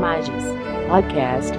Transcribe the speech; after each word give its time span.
Imagens 0.00 0.44
Podcast. 0.88 1.52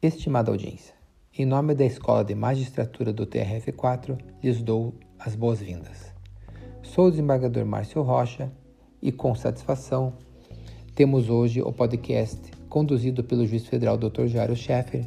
Estimada 0.00 0.50
audiência, 0.50 0.94
em 1.36 1.44
nome 1.44 1.74
da 1.74 1.84
Escola 1.84 2.24
de 2.24 2.34
Magistratura 2.34 3.12
do 3.12 3.26
TRF4, 3.26 4.18
lhes 4.42 4.62
dou 4.62 4.94
as 5.18 5.36
boas-vindas. 5.36 6.14
Sou 6.82 7.08
o 7.08 7.10
desembargador 7.10 7.66
Márcio 7.66 8.00
Rocha 8.00 8.50
e, 9.02 9.12
com 9.12 9.34
satisfação, 9.34 10.14
temos 10.94 11.28
hoje 11.28 11.60
o 11.60 11.70
podcast 11.70 12.50
conduzido 12.70 13.22
pelo 13.22 13.46
juiz 13.46 13.66
federal 13.66 13.98
Dr. 13.98 14.24
Jairo 14.24 14.56
Scheffer, 14.56 15.04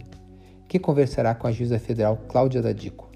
que 0.67 0.77
conversará 0.77 1.33
com 1.33 1.47
a 1.47 1.51
juíza 1.51 1.79
federal 1.79 2.17
Cláudia 2.27 2.61
Dadico. 2.61 3.14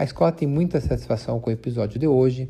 A 0.00 0.04
escola 0.04 0.32
tem 0.32 0.48
muita 0.48 0.80
satisfação 0.80 1.38
com 1.38 1.50
o 1.50 1.52
episódio 1.52 2.00
de 2.00 2.06
hoje, 2.06 2.48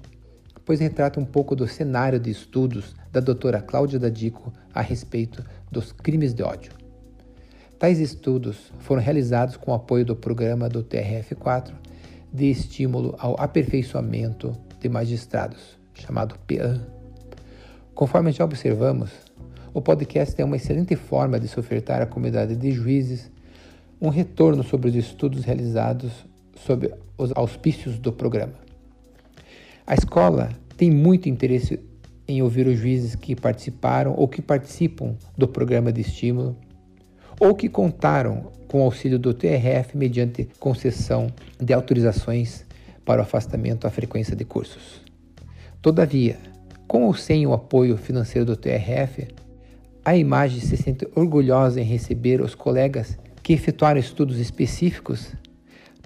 pois 0.64 0.78
retrata 0.78 1.18
um 1.18 1.24
pouco 1.24 1.56
do 1.56 1.66
cenário 1.66 2.20
de 2.20 2.30
estudos 2.30 2.94
da 3.10 3.18
doutora 3.18 3.60
Cláudia 3.60 3.98
Dadico 3.98 4.52
a 4.72 4.80
respeito 4.80 5.44
dos 5.68 5.90
crimes 5.90 6.32
de 6.32 6.44
ódio. 6.44 6.70
Tais 7.76 7.98
estudos 7.98 8.72
foram 8.78 9.02
realizados 9.02 9.56
com 9.56 9.72
o 9.72 9.74
apoio 9.74 10.04
do 10.04 10.14
programa 10.14 10.68
do 10.68 10.84
TRF4 10.84 11.72
de 12.32 12.48
estímulo 12.52 13.16
ao 13.18 13.34
aperfeiçoamento 13.36 14.56
de 14.78 14.88
magistrados, 14.88 15.76
chamado 15.92 16.36
PAN. 16.46 16.86
Conforme 17.96 18.30
já 18.30 18.44
observamos, 18.44 19.10
o 19.74 19.82
podcast 19.82 20.40
é 20.40 20.44
uma 20.44 20.54
excelente 20.54 20.94
forma 20.94 21.40
de 21.40 21.48
se 21.48 21.58
ofertar 21.58 22.00
à 22.00 22.06
comunidade 22.06 22.54
de 22.54 22.70
juízes 22.70 23.28
um 24.00 24.08
retorno 24.08 24.62
sobre 24.62 24.88
os 24.88 24.94
estudos 24.94 25.42
realizados 25.42 26.12
sob 26.54 26.92
os 27.20 27.32
auspícios 27.34 27.98
do 27.98 28.12
programa. 28.12 28.54
A 29.86 29.94
escola 29.94 30.50
tem 30.76 30.90
muito 30.90 31.28
interesse 31.28 31.80
em 32.26 32.42
ouvir 32.42 32.66
os 32.66 32.78
juízes 32.78 33.14
que 33.14 33.34
participaram 33.34 34.14
ou 34.16 34.28
que 34.28 34.40
participam 34.40 35.16
do 35.36 35.48
programa 35.48 35.92
de 35.92 36.00
estímulo 36.00 36.56
ou 37.38 37.54
que 37.54 37.68
contaram 37.68 38.52
com 38.68 38.80
o 38.80 38.84
auxílio 38.84 39.18
do 39.18 39.34
TRF 39.34 39.96
mediante 39.96 40.48
concessão 40.58 41.28
de 41.58 41.72
autorizações 41.72 42.64
para 43.04 43.20
o 43.20 43.24
afastamento 43.24 43.86
à 43.86 43.90
frequência 43.90 44.36
de 44.36 44.44
cursos. 44.44 45.00
Todavia, 45.82 46.38
com 46.86 47.04
ou 47.04 47.14
sem 47.14 47.46
o 47.46 47.52
apoio 47.52 47.96
financeiro 47.96 48.46
do 48.46 48.56
TRF, 48.56 49.28
a 50.04 50.16
imagem 50.16 50.60
se 50.60 50.76
sente 50.76 51.08
orgulhosa 51.14 51.80
em 51.80 51.84
receber 51.84 52.40
os 52.40 52.54
colegas 52.54 53.18
que 53.42 53.52
efetuaram 53.52 53.98
estudos 53.98 54.38
específicos 54.38 55.32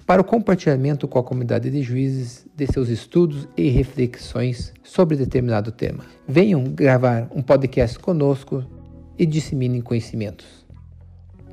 para 0.05 0.21
o 0.21 0.25
compartilhamento 0.25 1.07
com 1.07 1.17
a 1.17 1.23
comunidade 1.23 1.71
de 1.71 1.81
juízes 1.81 2.45
de 2.55 2.67
seus 2.67 2.89
estudos 2.89 3.47
e 3.57 3.69
reflexões 3.69 4.71
sobre 4.83 5.17
determinado 5.17 5.71
tema. 5.71 6.05
Venham 6.27 6.63
gravar 6.63 7.27
um 7.33 7.41
podcast 7.41 7.97
conosco 7.97 8.63
e 9.17 9.25
disseminem 9.25 9.81
conhecimentos. 9.81 10.65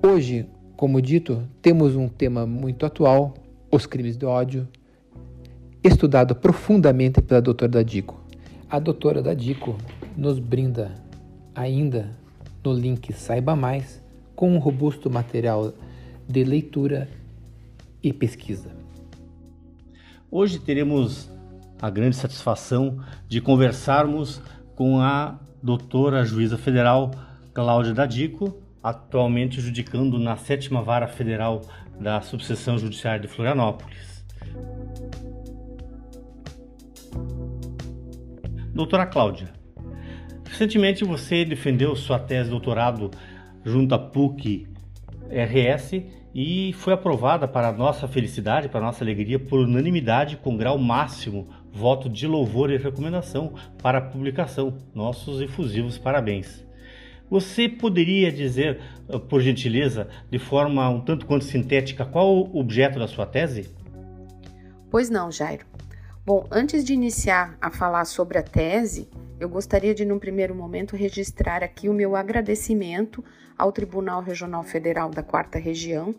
Hoje, 0.02 0.46
como 0.76 1.00
dito, 1.00 1.48
temos 1.62 1.96
um 1.96 2.08
tema 2.08 2.46
muito 2.46 2.84
atual, 2.84 3.32
os 3.70 3.86
crimes 3.86 4.18
de 4.18 4.26
ódio, 4.26 4.68
estudado 5.82 6.34
profundamente 6.34 7.22
pela 7.22 7.40
doutora 7.40 7.70
Dadico. 7.70 8.20
A 8.68 8.78
doutora 8.78 9.22
Dadico 9.22 9.78
nos 10.14 10.38
brinda 10.38 10.92
ainda 11.54 12.10
no 12.62 12.72
link 12.74 13.12
Saiba 13.14 13.56
Mais 13.56 14.02
com 14.36 14.50
um 14.50 14.58
robusto 14.58 15.08
material 15.08 15.72
de 16.28 16.44
leitura 16.44 17.08
e 18.02 18.12
pesquisa. 18.12 18.70
Hoje 20.30 20.58
teremos 20.58 21.30
a 21.80 21.90
grande 21.90 22.16
satisfação 22.16 23.00
de 23.28 23.40
conversarmos 23.40 24.40
com 24.74 25.00
a 25.00 25.38
doutora 25.62 26.24
juíza 26.24 26.56
federal 26.56 27.10
Cláudia 27.52 27.92
Dadico, 27.92 28.56
atualmente 28.82 29.60
judicando 29.60 30.18
na 30.18 30.36
sétima 30.36 30.82
vara 30.82 31.06
federal 31.06 31.62
da 32.00 32.20
subseção 32.20 32.78
judiciária 32.78 33.20
de 33.20 33.28
Florianópolis. 33.28 34.24
Doutora 38.74 39.04
Cláudia, 39.04 39.52
recentemente 40.44 41.04
você 41.04 41.44
defendeu 41.44 41.94
sua 41.94 42.18
tese 42.18 42.44
de 42.44 42.50
doutorado 42.50 43.10
junto 43.64 43.94
à 43.94 43.98
PUC 43.98 44.71
RS 45.32 46.02
e 46.34 46.72
foi 46.74 46.92
aprovada 46.92 47.48
para 47.48 47.72
nossa 47.72 48.06
felicidade, 48.06 48.68
para 48.68 48.80
nossa 48.80 49.02
alegria, 49.02 49.38
por 49.38 49.60
unanimidade 49.60 50.36
com 50.36 50.56
grau 50.56 50.78
máximo, 50.78 51.48
voto 51.72 52.08
de 52.08 52.26
louvor 52.26 52.70
e 52.70 52.76
recomendação 52.76 53.54
para 53.82 53.98
a 53.98 54.02
publicação. 54.02 54.78
Nossos 54.94 55.40
efusivos 55.40 55.98
parabéns. 55.98 56.64
Você 57.30 57.68
poderia 57.68 58.30
dizer, 58.30 58.80
eh, 59.08 59.18
por 59.18 59.40
gentileza, 59.40 60.08
de 60.30 60.38
forma 60.38 60.88
um 60.90 61.00
tanto 61.00 61.24
quanto 61.24 61.44
sintética, 61.44 62.04
qual 62.04 62.30
o 62.30 62.58
objeto 62.58 62.98
da 62.98 63.08
sua 63.08 63.24
tese? 63.24 63.74
Pois 64.90 65.08
não, 65.08 65.32
Jairo. 65.32 65.64
Bom, 66.24 66.46
antes 66.52 66.84
de 66.84 66.92
iniciar 66.92 67.56
a 67.60 67.70
falar 67.70 68.04
sobre 68.04 68.38
a 68.38 68.42
tese, 68.42 69.08
eu 69.42 69.48
gostaria 69.48 69.94
de, 69.94 70.04
num 70.04 70.18
primeiro 70.18 70.54
momento, 70.54 70.96
registrar 70.96 71.62
aqui 71.62 71.88
o 71.88 71.94
meu 71.94 72.14
agradecimento 72.14 73.24
ao 73.58 73.72
Tribunal 73.72 74.22
Regional 74.22 74.62
Federal 74.62 75.10
da 75.10 75.22
Quarta 75.22 75.58
Região, 75.58 76.14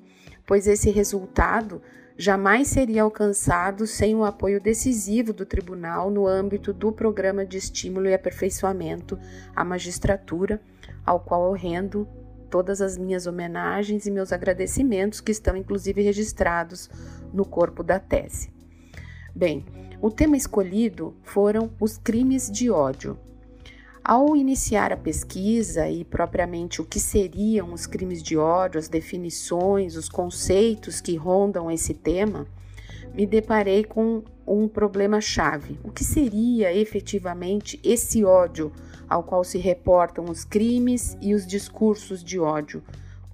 pois 0.45 0.67
esse 0.67 0.89
resultado 0.89 1.81
jamais 2.17 2.67
seria 2.67 3.03
alcançado 3.03 3.88
sem 3.88 4.13
o 4.13 4.23
apoio 4.23 4.61
decisivo 4.61 5.34
do 5.34 5.45
tribunal 5.45 6.11
no 6.11 6.28
âmbito 6.28 6.73
do 6.73 6.91
Programa 6.91 7.45
de 7.45 7.57
Estímulo 7.57 8.07
e 8.07 8.13
Aperfeiçoamento 8.13 9.17
à 9.55 9.63
Magistratura 9.63 10.61
ao 11.05 11.19
qual 11.19 11.45
eu 11.45 11.53
rendo 11.53 12.07
todas 12.50 12.81
as 12.81 12.97
minhas 12.97 13.25
homenagens 13.25 14.05
e 14.05 14.11
meus 14.11 14.31
agradecimentos, 14.31 15.19
que 15.19 15.31
estão 15.31 15.57
inclusive 15.57 16.01
registrados 16.01 16.90
no 17.34 17.45
corpo 17.45 17.81
da 17.84 18.00
tese. 18.00 18.51
Bem, 19.35 19.66
o 20.03 20.12
tema 20.12 20.36
escolhido 20.36 21.16
foram 21.24 21.72
os 21.80 21.97
crimes 21.97 22.52
de 22.52 22.69
ódio. 22.69 23.18
Ao 24.03 24.36
iniciar 24.36 24.91
a 24.91 24.97
pesquisa 24.97 25.90
e 25.90 26.03
propriamente 26.03 26.81
o 26.81 26.86
que 26.86 27.00
seriam 27.00 27.72
os 27.72 27.88
crimes 27.88 28.22
de 28.22 28.36
ódio, 28.36 28.78
as 28.78 28.90
definições, 28.90 29.96
os 29.96 30.09
conceitos 30.09 31.00
que 31.00 31.16
rondam 31.16 31.72
esse 31.72 31.94
tema, 31.94 32.46
me 33.14 33.25
deparei 33.25 33.86
com 33.86 34.24
um 34.46 34.68
problema 34.68 35.22
chave. 35.22 35.80
O 35.86 35.90
que 35.90 36.03
seria 36.03 36.74
efetivamente 36.74 37.80
esse 37.81 38.25
ódio 38.25 38.74
ao 39.08 39.24
qual 39.24 39.41
se 39.41 39.58
reportam 39.58 40.25
os 40.25 40.44
crimes 40.44 41.18
e 41.22 41.34
os 41.34 41.47
discursos 41.47 42.22
de 42.22 42.38
ódio. 42.38 42.84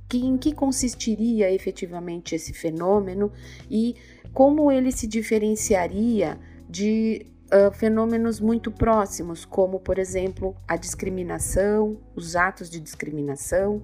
Que, 0.07 0.24
em 0.24 0.38
que 0.38 0.53
consistiria 0.53 1.51
efetivamente 1.51 2.36
esse 2.36 2.53
fenômeno 2.53 3.31
e 3.72 3.96
como 4.31 4.72
ele 4.72 4.91
se 4.91 5.07
diferenciaria 5.07 6.38
de 6.69 7.25
uh, 7.47 7.72
fenômenos 7.74 8.40
muito 8.40 8.72
próximos, 8.72 9.44
como, 9.44 9.80
por 9.80 9.97
exemplo, 9.97 10.56
a 10.68 10.78
discriminação, 10.78 12.00
os 12.16 12.35
atos 12.35 12.69
de 12.69 12.80
discriminação, 12.80 13.81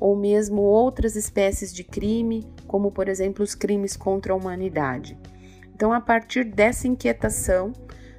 ou 0.00 0.16
mesmo 0.16 0.60
outras 0.62 1.14
espécies 1.14 1.72
de 1.72 1.84
crime, 1.84 2.44
como, 2.66 2.90
por 2.90 3.08
exemplo, 3.08 3.44
os 3.44 3.54
crimes 3.54 3.96
contra 3.96 4.32
a 4.32 4.36
humanidade. 4.36 5.16
Então, 5.74 5.92
a 5.92 6.00
partir 6.00 6.44
dessa 6.44 6.88
inquietação, 6.88 7.72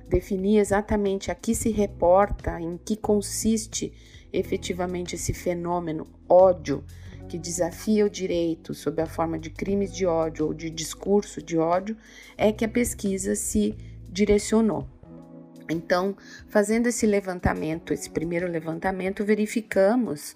definir 0.07 0.59
exatamente 0.59 1.29
a 1.29 1.35
que 1.35 1.53
se 1.53 1.69
reporta, 1.69 2.59
em 2.59 2.77
que 2.77 2.95
consiste 2.95 3.91
efetivamente 4.31 5.15
esse 5.15 5.33
fenômeno 5.33 6.07
ódio 6.27 6.83
que 7.27 7.37
desafia 7.37 8.05
o 8.05 8.09
direito 8.09 8.73
sob 8.73 9.01
a 9.01 9.05
forma 9.05 9.39
de 9.39 9.49
crimes 9.49 9.93
de 9.93 10.05
ódio 10.05 10.45
ou 10.45 10.53
de 10.53 10.69
discurso 10.69 11.41
de 11.41 11.57
ódio, 11.57 11.97
é 12.37 12.51
que 12.51 12.63
a 12.63 12.69
pesquisa 12.69 13.35
se 13.35 13.75
direcionou. 14.15 14.87
Então, 15.69 16.15
fazendo 16.47 16.87
esse 16.87 17.05
levantamento, 17.05 17.91
esse 17.91 18.09
primeiro 18.09 18.47
levantamento, 18.47 19.25
verificamos 19.25 20.35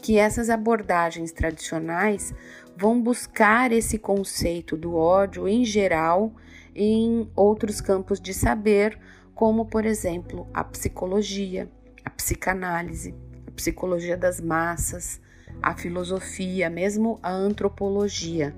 que 0.00 0.18
essas 0.18 0.48
abordagens 0.48 1.32
tradicionais 1.32 2.32
vão 2.76 3.02
buscar 3.02 3.72
esse 3.72 3.98
conceito 3.98 4.76
do 4.76 4.94
ódio 4.94 5.48
em 5.48 5.64
geral 5.64 6.32
em 6.74 7.28
outros 7.34 7.80
campos 7.80 8.20
de 8.20 8.32
saber, 8.32 8.98
como, 9.34 9.64
por 9.64 9.84
exemplo, 9.84 10.46
a 10.52 10.62
psicologia, 10.62 11.68
a 12.04 12.10
psicanálise, 12.10 13.14
a 13.46 13.50
psicologia 13.50 14.16
das 14.16 14.40
massas, 14.40 15.20
a 15.62 15.74
filosofia, 15.74 16.68
mesmo 16.68 17.18
a 17.22 17.32
antropologia, 17.32 18.54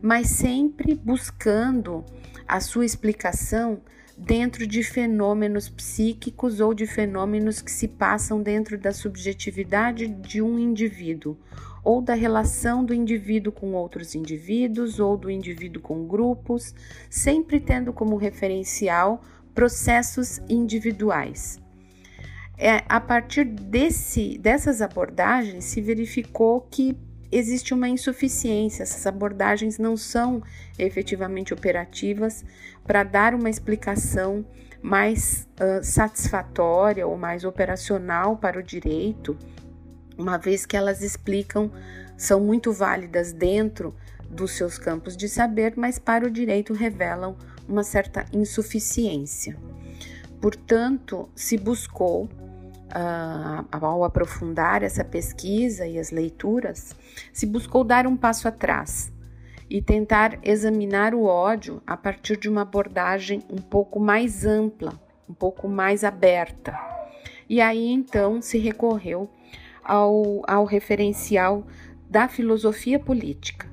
mas 0.00 0.28
sempre 0.28 0.94
buscando 0.94 2.04
a 2.50 2.60
sua 2.60 2.84
explicação 2.84 3.80
dentro 4.16 4.66
de 4.66 4.82
fenômenos 4.82 5.68
psíquicos 5.68 6.60
ou 6.60 6.74
de 6.74 6.86
fenômenos 6.86 7.62
que 7.62 7.70
se 7.70 7.88
passam 7.88 8.42
dentro 8.42 8.76
da 8.76 8.92
subjetividade 8.92 10.06
de 10.06 10.42
um 10.42 10.58
indivíduo, 10.58 11.38
ou 11.82 12.02
da 12.02 12.12
relação 12.12 12.84
do 12.84 12.92
indivíduo 12.92 13.52
com 13.52 13.72
outros 13.72 14.14
indivíduos, 14.14 15.00
ou 15.00 15.16
do 15.16 15.30
indivíduo 15.30 15.80
com 15.80 16.06
grupos, 16.06 16.74
sempre 17.08 17.58
tendo 17.58 17.92
como 17.92 18.16
referencial 18.16 19.22
processos 19.54 20.40
individuais. 20.48 21.58
É, 22.58 22.84
a 22.90 23.00
partir 23.00 23.44
desse, 23.44 24.36
dessas 24.36 24.82
abordagens, 24.82 25.64
se 25.64 25.80
verificou 25.80 26.60
que 26.60 26.94
existe 27.30 27.72
uma 27.72 27.88
insuficiência, 27.88 28.82
essas 28.82 29.06
abordagens 29.06 29.78
não 29.78 29.96
são 29.96 30.42
efetivamente 30.78 31.54
operativas 31.54 32.44
para 32.84 33.02
dar 33.02 33.34
uma 33.34 33.50
explicação 33.50 34.44
mais 34.82 35.46
uh, 35.60 35.84
satisfatória 35.84 37.06
ou 37.06 37.16
mais 37.16 37.44
operacional 37.44 38.36
para 38.36 38.58
o 38.58 38.62
direito, 38.62 39.36
uma 40.16 40.38
vez 40.38 40.66
que 40.66 40.76
elas 40.76 41.02
explicam, 41.02 41.70
são 42.16 42.40
muito 42.40 42.72
válidas 42.72 43.32
dentro 43.32 43.94
dos 44.28 44.52
seus 44.52 44.78
campos 44.78 45.16
de 45.16 45.28
saber, 45.28 45.74
mas 45.76 45.98
para 45.98 46.26
o 46.26 46.30
direito 46.30 46.72
revelam 46.72 47.36
uma 47.68 47.82
certa 47.82 48.24
insuficiência. 48.32 49.56
Portanto, 50.40 51.28
se 51.34 51.56
buscou 51.56 52.28
uh, 52.90 53.66
ao 53.70 54.04
aprofundar 54.04 54.82
essa 54.82 55.04
pesquisa 55.04 55.86
e 55.86 55.98
as 55.98 56.10
leituras, 56.10 56.94
se 57.32 57.46
buscou 57.46 57.84
dar 57.84 58.06
um 58.06 58.16
passo 58.16 58.48
atrás 58.48 59.12
e 59.68 59.80
tentar 59.80 60.38
examinar 60.42 61.14
o 61.14 61.24
ódio 61.24 61.80
a 61.86 61.96
partir 61.96 62.36
de 62.36 62.48
uma 62.48 62.62
abordagem 62.62 63.42
um 63.48 63.58
pouco 63.58 64.00
mais 64.00 64.44
ampla, 64.44 64.92
um 65.28 65.34
pouco 65.34 65.68
mais 65.68 66.02
aberta. 66.02 66.76
E 67.48 67.60
aí 67.60 67.88
então 67.88 68.42
se 68.42 68.58
recorreu 68.58 69.30
ao, 69.84 70.42
ao 70.46 70.64
referencial 70.64 71.64
da 72.08 72.28
filosofia 72.28 72.98
política. 72.98 73.70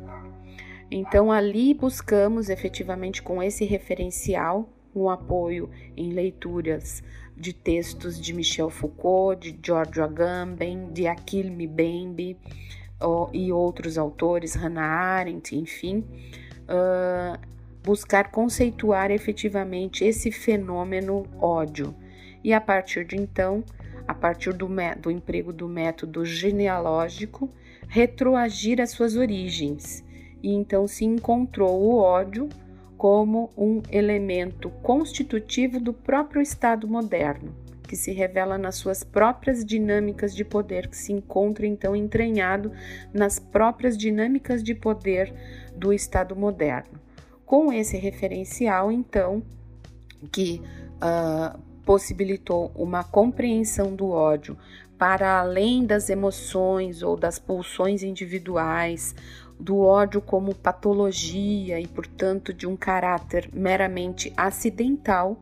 Então 0.90 1.32
ali 1.32 1.74
buscamos 1.74 2.50
efetivamente 2.50 3.22
com 3.22 3.42
esse 3.42 3.66
referencial 3.66 4.70
um 4.96 5.10
apoio 5.10 5.70
em 5.96 6.12
leituras 6.12 7.04
de 7.38 7.54
textos 7.54 8.20
de 8.20 8.34
Michel 8.34 8.70
Foucault, 8.70 9.40
de 9.40 9.58
Giorgio 9.64 10.04
Agamben, 10.04 10.92
de 10.92 11.08
Achille 11.08 11.50
Mbembe 11.50 12.36
e 13.32 13.52
outros 13.52 13.98
autores, 13.98 14.56
Hannah 14.56 14.82
Arendt, 14.82 15.56
enfim, 15.56 16.04
uh, 16.64 17.40
buscar 17.84 18.32
conceituar 18.32 19.12
efetivamente 19.12 20.04
esse 20.04 20.32
fenômeno 20.32 21.26
ódio. 21.40 21.94
E 22.44 22.54
a 22.54 22.60
partir 22.60 23.06
de 23.06 23.16
então, 23.16 23.64
a 24.08 24.14
partir 24.14 24.54
do, 24.54 24.68
do 25.00 25.12
emprego 25.12 25.54
do 25.54 25.68
método 25.68 26.26
genealógico, 26.26 27.50
retroagir 27.88 28.82
as 28.82 28.92
suas 28.92 29.16
origens. 29.16 30.04
E 30.42 30.52
então 30.52 30.88
se 30.88 31.06
encontrou 31.06 31.82
o 31.82 31.98
ódio 31.98 32.50
como 32.98 33.52
um 33.56 33.82
elemento 33.92 34.70
constitutivo 34.82 35.80
do 35.80 35.94
próprio 35.94 36.42
Estado 36.42 36.88
moderno, 36.88 37.56
que 37.88 37.96
se 37.96 38.12
revela 38.12 38.58
nas 38.58 38.76
suas 38.76 39.04
próprias 39.04 39.64
dinâmicas 39.64 40.36
de 40.36 40.44
poder, 40.44 40.88
que 40.88 40.98
se 40.98 41.14
encontra 41.14 41.68
então 41.68 41.96
entranhado 41.96 42.72
nas 43.14 43.40
próprias 43.40 43.98
dinâmicas 43.98 44.64
de 44.64 44.74
poder 44.74 45.34
do 45.76 45.94
Estado 45.94 46.36
moderno. 46.36 47.00
Com 47.46 47.72
esse 47.72 47.98
referencial, 47.98 48.92
então, 48.92 49.44
que 50.32 50.62
uh, 50.96 51.58
possibilitou 51.86 52.72
uma 52.76 53.04
compreensão 53.04 53.96
do 53.96 54.10
ódio 54.10 54.58
para 54.98 55.40
além 55.40 55.86
das 55.86 56.10
emoções 56.10 57.04
ou 57.04 57.16
das 57.16 57.38
pulsões 57.38 58.02
individuais 58.02 59.16
do 59.60 59.80
ódio 59.80 60.22
como 60.22 60.54
patologia 60.54 61.80
e, 61.80 61.88
portanto, 61.88 62.54
de 62.54 62.68
um 62.68 62.76
caráter 62.76 63.50
meramente 63.54 64.32
acidental, 64.38 65.42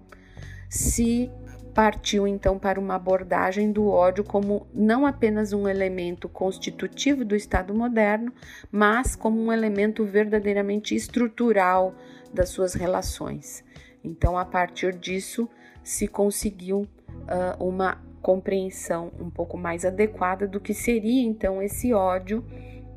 se 0.70 1.30
partiu 1.74 2.26
então 2.26 2.58
para 2.58 2.80
uma 2.80 2.96
abordagem 2.96 3.70
do 3.70 3.90
ódio 3.90 4.24
como 4.24 4.66
não 4.74 5.06
apenas 5.06 5.52
um 5.52 5.68
elemento 5.68 6.30
constitutivo 6.30 7.26
do 7.26 7.36
Estado 7.36 7.76
moderno, 7.76 8.32
mas 8.72 9.14
como 9.14 9.42
um 9.42 9.52
elemento 9.52 10.06
verdadeiramente 10.06 10.96
estrutural 10.96 11.94
das 12.34 12.50
suas 12.50 12.74
relações. 12.74 13.64
Então, 14.02 14.38
a 14.38 14.46
partir 14.46 14.96
disso, 14.96 15.50
se 15.84 16.08
conseguiu 16.08 16.88
uh, 17.10 17.64
uma 17.64 18.02
compreensão 18.22 19.12
um 19.20 19.30
pouco 19.30 19.58
mais 19.58 19.86
adequada 19.86 20.48
do 20.48 20.60
que 20.60 20.74
seria 20.74 21.22
então 21.22 21.62
esse 21.62 21.94
ódio 21.94 22.44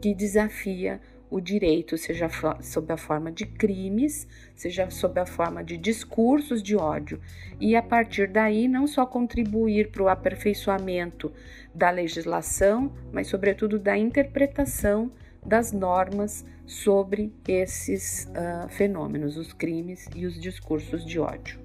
que 0.00 0.14
desafia 0.14 1.00
o 1.30 1.40
direito, 1.40 1.98
seja 1.98 2.28
sob 2.62 2.92
a 2.92 2.96
forma 2.96 3.30
de 3.30 3.44
crimes, 3.44 4.26
seja 4.54 4.88
sob 4.90 5.20
a 5.20 5.26
forma 5.26 5.62
de 5.62 5.76
discursos 5.76 6.62
de 6.62 6.74
ódio, 6.74 7.20
e 7.60 7.76
a 7.76 7.82
partir 7.82 8.28
daí 8.28 8.66
não 8.66 8.86
só 8.86 9.04
contribuir 9.04 9.90
para 9.90 10.02
o 10.02 10.08
aperfeiçoamento 10.08 11.30
da 11.74 11.90
legislação, 11.90 12.92
mas, 13.12 13.26
sobretudo, 13.26 13.78
da 13.78 13.96
interpretação 13.96 15.10
das 15.44 15.72
normas 15.72 16.44
sobre 16.66 17.32
esses 17.46 18.26
uh, 18.26 18.68
fenômenos, 18.68 19.36
os 19.36 19.52
crimes 19.52 20.08
e 20.14 20.26
os 20.26 20.38
discursos 20.38 21.04
de 21.04 21.18
ódio. 21.18 21.58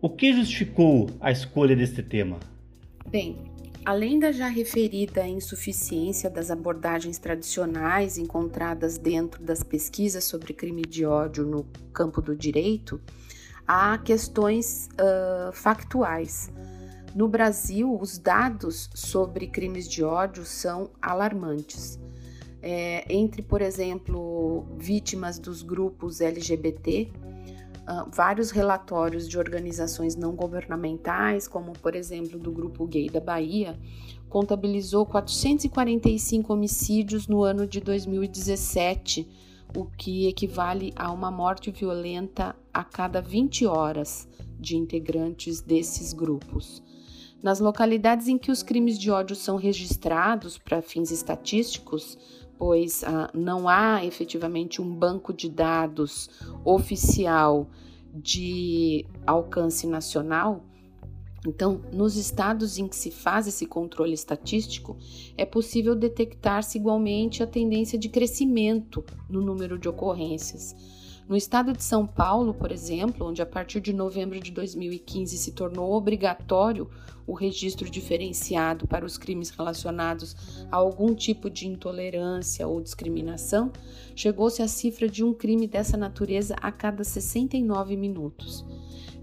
O 0.00 0.10
que 0.10 0.34
justificou 0.34 1.08
a 1.20 1.30
escolha 1.30 1.74
deste 1.74 2.02
tema? 2.02 2.38
Bem, 3.06 3.53
Além 3.84 4.18
da 4.18 4.32
já 4.32 4.48
referida 4.48 5.26
insuficiência 5.26 6.30
das 6.30 6.50
abordagens 6.50 7.18
tradicionais 7.18 8.16
encontradas 8.16 8.96
dentro 8.96 9.42
das 9.42 9.62
pesquisas 9.62 10.24
sobre 10.24 10.54
crime 10.54 10.80
de 10.82 11.04
ódio 11.04 11.44
no 11.44 11.64
campo 11.92 12.22
do 12.22 12.34
direito, 12.34 12.98
há 13.66 13.98
questões 13.98 14.88
uh, 14.92 15.52
factuais. 15.52 16.50
No 17.14 17.28
Brasil, 17.28 17.94
os 18.00 18.16
dados 18.16 18.88
sobre 18.94 19.48
crimes 19.48 19.86
de 19.86 20.02
ódio 20.02 20.46
são 20.46 20.88
alarmantes. 21.00 21.98
É, 22.62 23.04
entre, 23.14 23.42
por 23.42 23.60
exemplo, 23.60 24.66
vítimas 24.78 25.38
dos 25.38 25.60
grupos 25.60 26.22
LGBT, 26.22 27.12
uh, 27.88 28.10
vários 28.10 28.50
relatórios 28.50 29.28
de 29.28 29.38
organizações 29.38 30.16
não 30.16 30.34
governamentais, 30.34 31.46
como 31.46 31.72
por 31.72 31.94
exemplo 31.94 32.38
do 32.38 32.50
Grupo 32.50 32.86
Gay 32.86 33.08
da 33.08 33.20
Bahia, 33.20 33.78
contabilizou 34.28 35.06
445 35.06 36.52
homicídios 36.52 37.28
no 37.28 37.42
ano 37.44 37.66
de 37.66 37.80
2017, 37.80 39.28
o 39.76 39.84
que 39.84 40.26
equivale 40.26 40.92
a 40.96 41.12
uma 41.12 41.30
morte 41.30 41.70
violenta 41.70 42.54
a 42.72 42.82
cada 42.82 43.20
20 43.20 43.66
horas 43.66 44.28
de 44.58 44.76
integrantes 44.76 45.60
desses 45.60 46.12
grupos. 46.12 46.82
Nas 47.42 47.60
localidades 47.60 48.26
em 48.26 48.38
que 48.38 48.50
os 48.50 48.62
crimes 48.62 48.98
de 48.98 49.10
ódio 49.10 49.36
são 49.36 49.56
registrados 49.56 50.56
para 50.56 50.80
fins 50.80 51.10
estatísticos, 51.10 52.16
pois 52.64 53.04
ah, 53.04 53.30
não 53.34 53.68
há 53.68 54.02
efetivamente 54.06 54.80
um 54.80 54.90
banco 54.90 55.34
de 55.34 55.50
dados 55.50 56.30
oficial 56.64 57.68
de 58.14 59.04
alcance 59.26 59.86
nacional. 59.86 60.64
Então, 61.46 61.82
nos 61.92 62.16
estados 62.16 62.78
em 62.78 62.88
que 62.88 62.96
se 62.96 63.10
faz 63.10 63.46
esse 63.46 63.66
controle 63.66 64.14
estatístico, 64.14 64.96
é 65.36 65.44
possível 65.44 65.94
detectar-se 65.94 66.78
igualmente 66.78 67.42
a 67.42 67.46
tendência 67.46 67.98
de 67.98 68.08
crescimento 68.08 69.04
no 69.28 69.42
número 69.42 69.78
de 69.78 69.86
ocorrências 69.86 70.74
no 71.28 71.36
estado 71.36 71.72
de 71.72 71.82
São 71.82 72.06
Paulo, 72.06 72.52
por 72.52 72.70
exemplo, 72.70 73.26
onde 73.26 73.40
a 73.40 73.46
partir 73.46 73.80
de 73.80 73.92
novembro 73.92 74.38
de 74.38 74.50
2015 74.50 75.36
se 75.38 75.52
tornou 75.52 75.92
obrigatório 75.92 76.90
o 77.26 77.32
registro 77.32 77.88
diferenciado 77.88 78.86
para 78.86 79.04
os 79.06 79.16
crimes 79.16 79.48
relacionados 79.48 80.36
a 80.70 80.76
algum 80.76 81.14
tipo 81.14 81.48
de 81.48 81.66
intolerância 81.66 82.68
ou 82.68 82.82
discriminação, 82.82 83.72
chegou-se 84.14 84.60
à 84.60 84.68
cifra 84.68 85.08
de 85.08 85.24
um 85.24 85.32
crime 85.32 85.66
dessa 85.66 85.96
natureza 85.96 86.54
a 86.60 86.70
cada 86.70 87.02
69 87.02 87.96
minutos. 87.96 88.64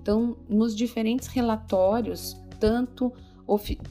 Então, 0.01 0.36
nos 0.50 0.75
diferentes 0.75 1.27
relatórios, 1.27 2.36
tanto 2.60 3.13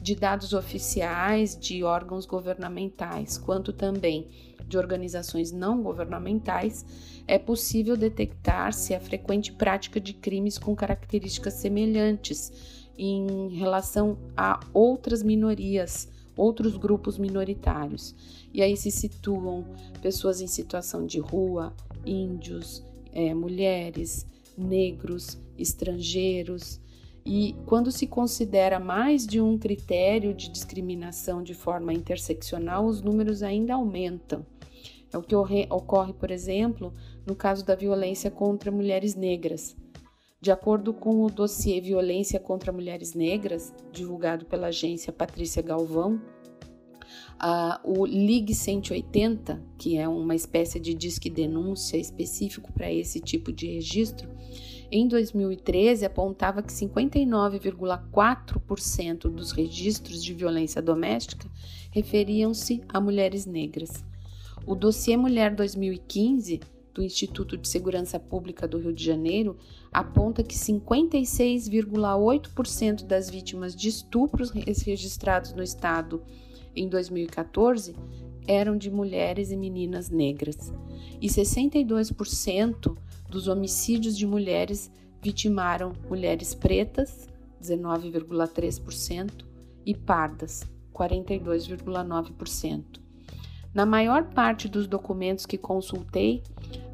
de 0.01 0.15
dados 0.15 0.53
oficiais 0.53 1.57
de 1.57 1.83
órgãos 1.83 2.25
governamentais, 2.25 3.37
quanto 3.37 3.71
também 3.71 4.27
de 4.71 4.77
organizações 4.77 5.51
não 5.51 5.83
governamentais, 5.83 6.85
é 7.27 7.37
possível 7.37 7.97
detectar-se 7.97 8.95
a 8.95 8.99
frequente 8.99 9.51
prática 9.51 9.99
de 9.99 10.13
crimes 10.13 10.57
com 10.57 10.73
características 10.73 11.55
semelhantes 11.55 12.89
em 12.97 13.49
relação 13.49 14.17
a 14.35 14.59
outras 14.73 15.21
minorias, 15.21 16.09
outros 16.35 16.77
grupos 16.77 17.17
minoritários. 17.17 18.15
E 18.53 18.61
aí 18.61 18.77
se 18.77 18.89
situam 18.89 19.65
pessoas 20.01 20.39
em 20.41 20.47
situação 20.47 21.05
de 21.05 21.19
rua, 21.19 21.73
índios, 22.05 22.83
é, 23.13 23.33
mulheres, 23.33 24.25
negros 24.57 25.37
estrangeiros. 25.57 26.79
E 27.25 27.55
quando 27.65 27.91
se 27.91 28.07
considera 28.07 28.79
mais 28.79 29.27
de 29.27 29.39
um 29.39 29.57
critério 29.57 30.33
de 30.33 30.49
discriminação 30.49 31.43
de 31.43 31.53
forma 31.53 31.93
interseccional, 31.93 32.85
os 32.85 33.01
números 33.01 33.43
ainda 33.43 33.75
aumentam. 33.75 34.45
É 35.13 35.17
o 35.17 35.21
que 35.21 35.35
ocorre, 35.35 36.13
por 36.13 36.31
exemplo, 36.31 36.93
no 37.25 37.35
caso 37.35 37.65
da 37.65 37.75
violência 37.75 38.31
contra 38.31 38.71
mulheres 38.71 39.15
negras. 39.15 39.75
De 40.41 40.51
acordo 40.51 40.93
com 40.93 41.23
o 41.23 41.29
dossiê 41.29 41.79
Violência 41.79 42.39
contra 42.39 42.71
Mulheres 42.71 43.13
Negras, 43.13 43.71
divulgado 43.91 44.45
pela 44.45 44.65
agência 44.67 45.13
Patrícia 45.13 45.61
Galvão, 45.61 46.19
o 47.83 48.07
Ligue 48.07 48.55
180, 48.55 49.61
que 49.77 49.97
é 49.97 50.07
uma 50.07 50.33
espécie 50.33 50.79
de 50.79 50.95
disque 50.95 51.29
denúncia 51.29 51.97
específico 51.97 52.73
para 52.73 52.91
esse 52.91 53.19
tipo 53.19 53.51
de 53.51 53.67
registro, 53.67 54.27
em 54.91 55.07
2013 55.07 56.05
apontava 56.05 56.63
que 56.63 56.73
59,4% 56.73 59.29
dos 59.29 59.51
registros 59.51 60.23
de 60.23 60.33
violência 60.33 60.81
doméstica 60.81 61.47
referiam-se 61.91 62.81
a 62.89 62.99
mulheres 62.99 63.45
negras. 63.45 64.03
O 64.65 64.73
dossiê 64.75 65.17
Mulher 65.17 65.53
2015 65.55 66.61
do 66.93 67.01
Instituto 67.01 67.57
de 67.57 67.67
Segurança 67.67 68.19
Pública 68.19 68.67
do 68.67 68.77
Rio 68.77 68.93
de 68.93 69.03
Janeiro 69.03 69.57
aponta 69.91 70.43
que 70.43 70.55
56,8% 70.55 73.03
das 73.05 73.27
vítimas 73.29 73.75
de 73.75 73.89
estupros 73.89 74.51
registrados 74.51 75.51
no 75.53 75.63
estado 75.63 76.21
em 76.75 76.87
2014 76.87 77.95
eram 78.47 78.77
de 78.77 78.91
mulheres 78.91 79.51
e 79.51 79.57
meninas 79.57 80.09
negras, 80.09 80.73
e 81.21 81.27
62% 81.27 82.97
dos 83.29 83.47
homicídios 83.47 84.17
de 84.17 84.25
mulheres 84.25 84.89
vitimaram 85.21 85.93
mulheres 86.09 86.55
pretas, 86.55 87.29
19,3%, 87.61 89.45
e 89.85 89.93
pardas, 89.95 90.67
42,9%. 90.93 93.00
Na 93.73 93.85
maior 93.85 94.25
parte 94.25 94.67
dos 94.67 94.85
documentos 94.87 95.45
que 95.45 95.57
consultei, 95.57 96.43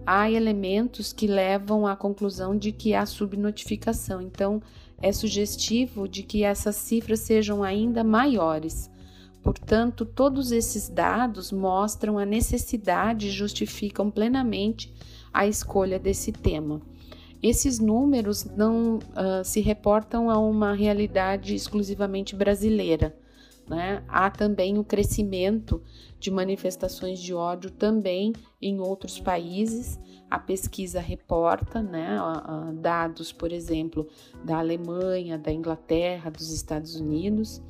há 0.06 0.30
elementos 0.30 1.12
que 1.12 1.26
levam 1.26 1.88
à 1.88 1.96
conclusão 1.96 2.56
de 2.56 2.72
que 2.72 2.94
há 2.94 3.06
subnotificação. 3.06 4.22
Então, 4.22 4.62
é 5.02 5.12
sugestivo 5.12 6.08
de 6.08 6.24
que 6.24 6.44
essas 6.44 6.76
cifras 6.76 7.22
sejam 7.22 7.64
ainda 7.64 8.04
maiores. 8.04 8.90
Portanto, 9.44 10.06
todos 10.06 10.52
esses 10.52 10.90
dados 10.90 11.52
mostram 11.52 12.18
a 12.18 12.26
necessidade 12.26 13.28
e 13.28 13.32
justificam 13.32 14.12
plenamente 14.12 14.94
a 15.34 15.48
escolha 15.48 15.98
desse 15.98 16.32
tema. 16.32 16.82
Esses 17.42 17.80
números 17.80 18.46
não 18.46 18.98
uh, 18.98 19.44
se 19.44 19.62
reportam 19.62 20.30
a 20.30 20.38
uma 20.38 20.74
realidade 20.74 21.54
exclusivamente 21.54 22.36
brasileira. 22.36 23.16
Né? 23.68 24.04
Há 24.08 24.30
também 24.30 24.78
o 24.78 24.84
crescimento 24.84 25.82
de 26.20 26.32
manifestações 26.32 27.20
de 27.20 27.34
ódio 27.34 27.70
também 27.70 28.34
em 28.62 28.80
outros 28.80 29.20
países. 29.20 30.00
A 30.30 30.40
pesquisa 30.40 31.00
reporta 31.00 31.82
né, 31.82 32.18
dados, 32.76 33.32
por 33.32 33.52
exemplo, 33.52 34.08
da 34.44 34.60
Alemanha, 34.60 35.38
da 35.38 35.52
Inglaterra, 35.52 36.30
dos 36.30 36.52
Estados 36.52 36.96
Unidos, 36.96 37.62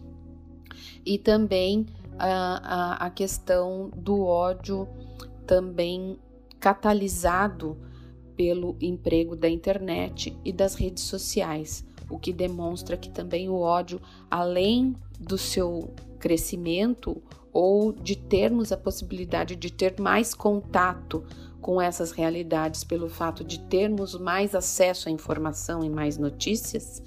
e 1.06 1.18
também 1.18 1.86
a, 2.18 2.26
a, 2.26 3.06
a 3.06 3.10
questão 3.10 3.90
do 3.96 4.24
ódio 4.24 4.88
também 5.46 6.20
catalisado 6.60 7.78
pelo 8.36 8.76
emprego 8.80 9.36
da 9.36 9.50
internet 9.50 10.38
e 10.46 10.52
das 10.52 10.76
redes 10.76 11.04
sociais, 11.04 11.86
o 12.10 12.18
que 12.18 12.32
demonstra 12.32 12.98
que 12.98 13.10
também 13.10 13.50
o 13.50 13.60
ódio, 13.60 14.02
além 14.30 14.96
do 15.20 15.38
seu 15.38 15.94
crescimento 16.20 17.22
ou 17.52 17.92
de 17.92 18.16
termos 18.16 18.72
a 18.72 18.78
possibilidade 18.78 19.56
de 19.56 19.72
ter 19.72 20.00
mais 20.00 20.34
contato 20.34 21.24
com 21.60 21.82
essas 21.82 22.12
realidades 22.12 22.84
pelo 22.84 23.10
fato 23.10 23.44
de 23.44 23.60
termos 23.60 24.14
mais 24.18 24.54
acesso 24.56 25.10
à 25.10 25.12
informação 25.12 25.84
e 25.84 25.90
mais 25.90 26.18
notícias, 26.18 27.02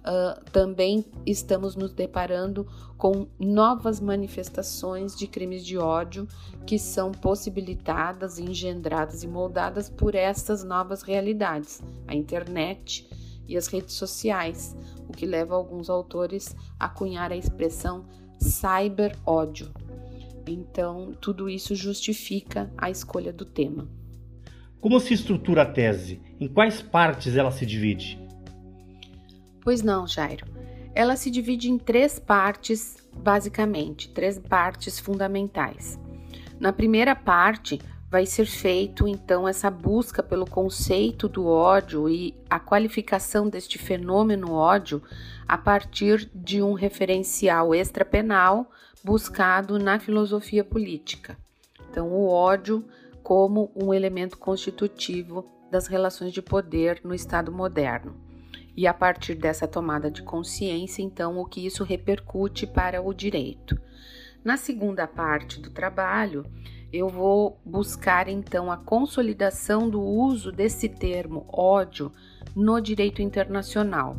uh, 0.00 0.40
também 0.52 1.04
estamos 1.26 1.74
nos 1.74 1.92
deparando 1.92 2.66
com 2.96 3.26
novas 3.38 4.00
manifestações 4.00 5.16
de 5.16 5.26
crimes 5.26 5.64
de 5.64 5.76
ódio 5.76 6.26
que 6.64 6.78
são 6.78 7.12
possibilitadas, 7.12 8.38
engendradas 8.38 9.22
e 9.22 9.26
moldadas 9.26 9.90
por 9.90 10.14
essas 10.14 10.64
novas 10.64 11.02
realidades, 11.02 11.82
a 12.06 12.14
internet 12.14 13.08
e 13.48 13.56
as 13.56 13.66
redes 13.66 13.94
sociais, 13.94 14.76
o 15.08 15.12
que 15.12 15.26
leva 15.26 15.54
alguns 15.54 15.88
autores 15.88 16.54
a 16.78 16.88
cunhar 16.88 17.32
a 17.32 17.36
expressão 17.36 18.06
cyber 18.38 19.16
ódio. 19.24 19.70
Então, 20.46 21.12
tudo 21.20 21.48
isso 21.48 21.74
justifica 21.74 22.70
a 22.76 22.90
escolha 22.90 23.32
do 23.32 23.44
tema. 23.44 23.88
Como 24.80 25.00
se 25.00 25.14
estrutura 25.14 25.62
a 25.62 25.66
tese? 25.66 26.20
Em 26.38 26.46
quais 26.46 26.80
partes 26.80 27.36
ela 27.36 27.50
se 27.50 27.66
divide? 27.66 28.18
Pois 29.62 29.82
não, 29.82 30.06
Jairo. 30.06 30.46
Ela 30.94 31.16
se 31.16 31.30
divide 31.30 31.70
em 31.70 31.76
três 31.76 32.18
partes, 32.18 32.96
basicamente, 33.12 34.08
três 34.10 34.38
partes 34.38 35.00
fundamentais. 35.00 35.98
Na 36.60 36.72
primeira 36.72 37.14
parte, 37.14 37.80
vai 38.16 38.24
ser 38.24 38.46
feito 38.46 39.06
então 39.06 39.46
essa 39.46 39.70
busca 39.70 40.22
pelo 40.22 40.48
conceito 40.48 41.28
do 41.28 41.46
ódio 41.46 42.08
e 42.08 42.34
a 42.48 42.58
qualificação 42.58 43.46
deste 43.46 43.76
fenômeno 43.76 44.54
ódio 44.54 45.02
a 45.46 45.58
partir 45.58 46.26
de 46.34 46.62
um 46.62 46.72
referencial 46.72 47.74
extrapenal 47.74 48.70
buscado 49.04 49.78
na 49.78 50.00
filosofia 50.00 50.64
política. 50.64 51.36
Então, 51.90 52.08
o 52.08 52.26
ódio 52.26 52.86
como 53.22 53.70
um 53.76 53.92
elemento 53.92 54.38
constitutivo 54.38 55.46
das 55.70 55.86
relações 55.86 56.32
de 56.32 56.40
poder 56.40 57.02
no 57.04 57.14
Estado 57.14 57.52
moderno 57.52 58.16
e 58.74 58.86
a 58.86 58.94
partir 58.94 59.34
dessa 59.34 59.68
tomada 59.68 60.10
de 60.10 60.22
consciência, 60.22 61.02
então, 61.02 61.36
o 61.36 61.44
que 61.44 61.66
isso 61.66 61.84
repercute 61.84 62.66
para 62.66 63.02
o 63.02 63.12
direito. 63.12 63.78
Na 64.42 64.56
segunda 64.56 65.06
parte 65.06 65.60
do 65.60 65.68
trabalho, 65.68 66.46
eu 66.96 67.08
vou 67.08 67.60
buscar 67.64 68.28
então 68.28 68.70
a 68.70 68.76
consolidação 68.76 69.88
do 69.88 70.00
uso 70.00 70.50
desse 70.50 70.88
termo 70.88 71.46
ódio 71.48 72.12
no 72.54 72.80
direito 72.80 73.20
internacional, 73.20 74.16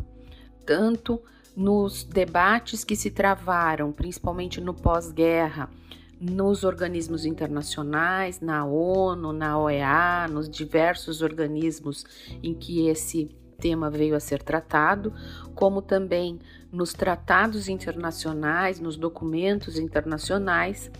tanto 0.65 1.21
nos 1.55 2.03
debates 2.03 2.83
que 2.83 2.95
se 2.95 3.09
travaram, 3.09 3.91
principalmente 3.91 4.61
no 4.61 4.73
pós-guerra, 4.73 5.69
nos 6.19 6.63
organismos 6.63 7.25
internacionais, 7.25 8.39
na 8.39 8.65
ONU, 8.65 9.33
na 9.33 9.57
OEA, 9.57 10.27
nos 10.29 10.49
diversos 10.49 11.21
organismos 11.21 12.05
em 12.43 12.53
que 12.53 12.87
esse 12.87 13.29
tema 13.57 13.89
veio 13.89 14.15
a 14.15 14.19
ser 14.19 14.43
tratado, 14.43 15.13
como 15.55 15.81
também 15.81 16.39
nos 16.71 16.93
tratados 16.93 17.67
internacionais, 17.67 18.79
nos 18.79 18.97
documentos 18.97 19.79
internacionais 19.79 20.91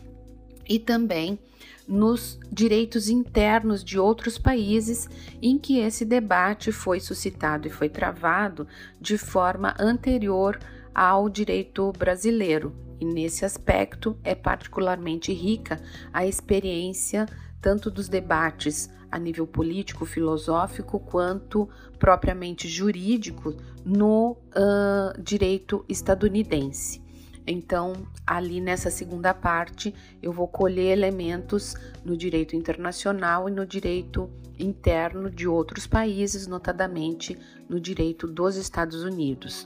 e 0.68 0.80
também 0.80 1.40
nos 1.88 2.39
direitos 2.51 3.08
internos 3.08 3.84
de 3.84 3.98
outros 3.98 4.38
países 4.38 5.10
em 5.41 5.58
que 5.58 5.79
esse 5.79 6.03
debate 6.03 6.72
foi 6.72 7.00
suscitado 7.00 7.67
e 7.67 7.72
foi 7.72 7.88
travado 7.88 8.67
de 9.00 9.17
forma 9.17 9.74
anterior 9.79 10.60
ao 10.94 11.29
direito 11.29 11.91
brasileiro. 11.98 12.75
E 13.00 13.06
nesse 13.06 13.46
aspecto 13.46 14.17
é 14.24 14.36
particularmente 14.36 15.32
rica 15.32 15.79
a 16.12 16.25
experiência 16.25 17.27
tanto 17.62 17.89
dos 17.89 18.10
debates 18.10 18.89
a 19.12 19.17
nível 19.17 19.48
político, 19.48 20.06
filosófico, 20.06 21.00
quanto 21.00 21.70
propriamente 21.98 22.67
jurídico 22.67 23.56
no 23.86 24.32
uh, 24.32 25.22
direito 25.22 25.86
estadunidense. 25.88 27.07
Então, 27.48 27.94
ali 28.25 28.60
nessa 28.60 28.92
segunda 28.92 29.34
parte, 29.34 29.96
eu 30.22 30.34
vou 30.34 30.50
colher 30.50 30.92
elementos 30.92 31.75
no 32.04 32.18
direito 32.18 32.58
internacional 32.58 33.48
e 33.48 33.51
no 33.54 33.66
direito 33.66 34.30
interno 34.60 35.30
de 35.30 35.48
outros 35.48 35.88
países, 35.88 36.46
notadamente 36.46 37.38
no 37.70 37.80
direito 37.80 38.27
dos 38.27 38.58
Estados 38.58 39.01
Unidos. 39.01 39.66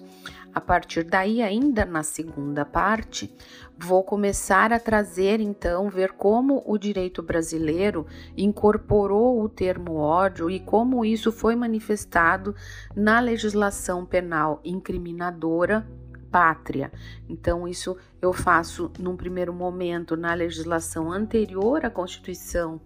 A 0.54 0.60
partir 0.60 1.04
daí, 1.06 1.42
ainda 1.42 1.86
na 1.86 2.04
segunda 2.04 2.66
parte, 2.66 3.34
vou 3.80 4.04
começar 4.04 4.74
a 4.74 4.80
trazer 4.80 5.40
então, 5.40 5.90
ver 5.90 6.12
como 6.12 6.62
o 6.66 6.78
direito 6.78 7.24
brasileiro 7.24 8.06
incorporou 8.36 9.42
o 9.42 9.48
termo 9.48 9.96
ódio 9.96 10.52
e 10.52 10.60
como 10.60 11.06
isso 11.06 11.32
foi 11.32 11.56
manifestado 11.56 12.54
na 12.94 13.20
legislação 13.22 14.06
penal 14.06 14.60
incriminadora 14.64 15.88
pátria. 16.32 16.92
Então, 17.28 17.68
isso 17.68 17.98
eu 18.22 18.32
faço 18.32 18.92
num 18.98 19.18
primeiro 19.18 19.54
momento 19.54 20.16
na 20.16 20.34
legislação 20.34 21.12
anterior 21.12 21.86
à 21.86 21.90
Constituição 21.90 22.80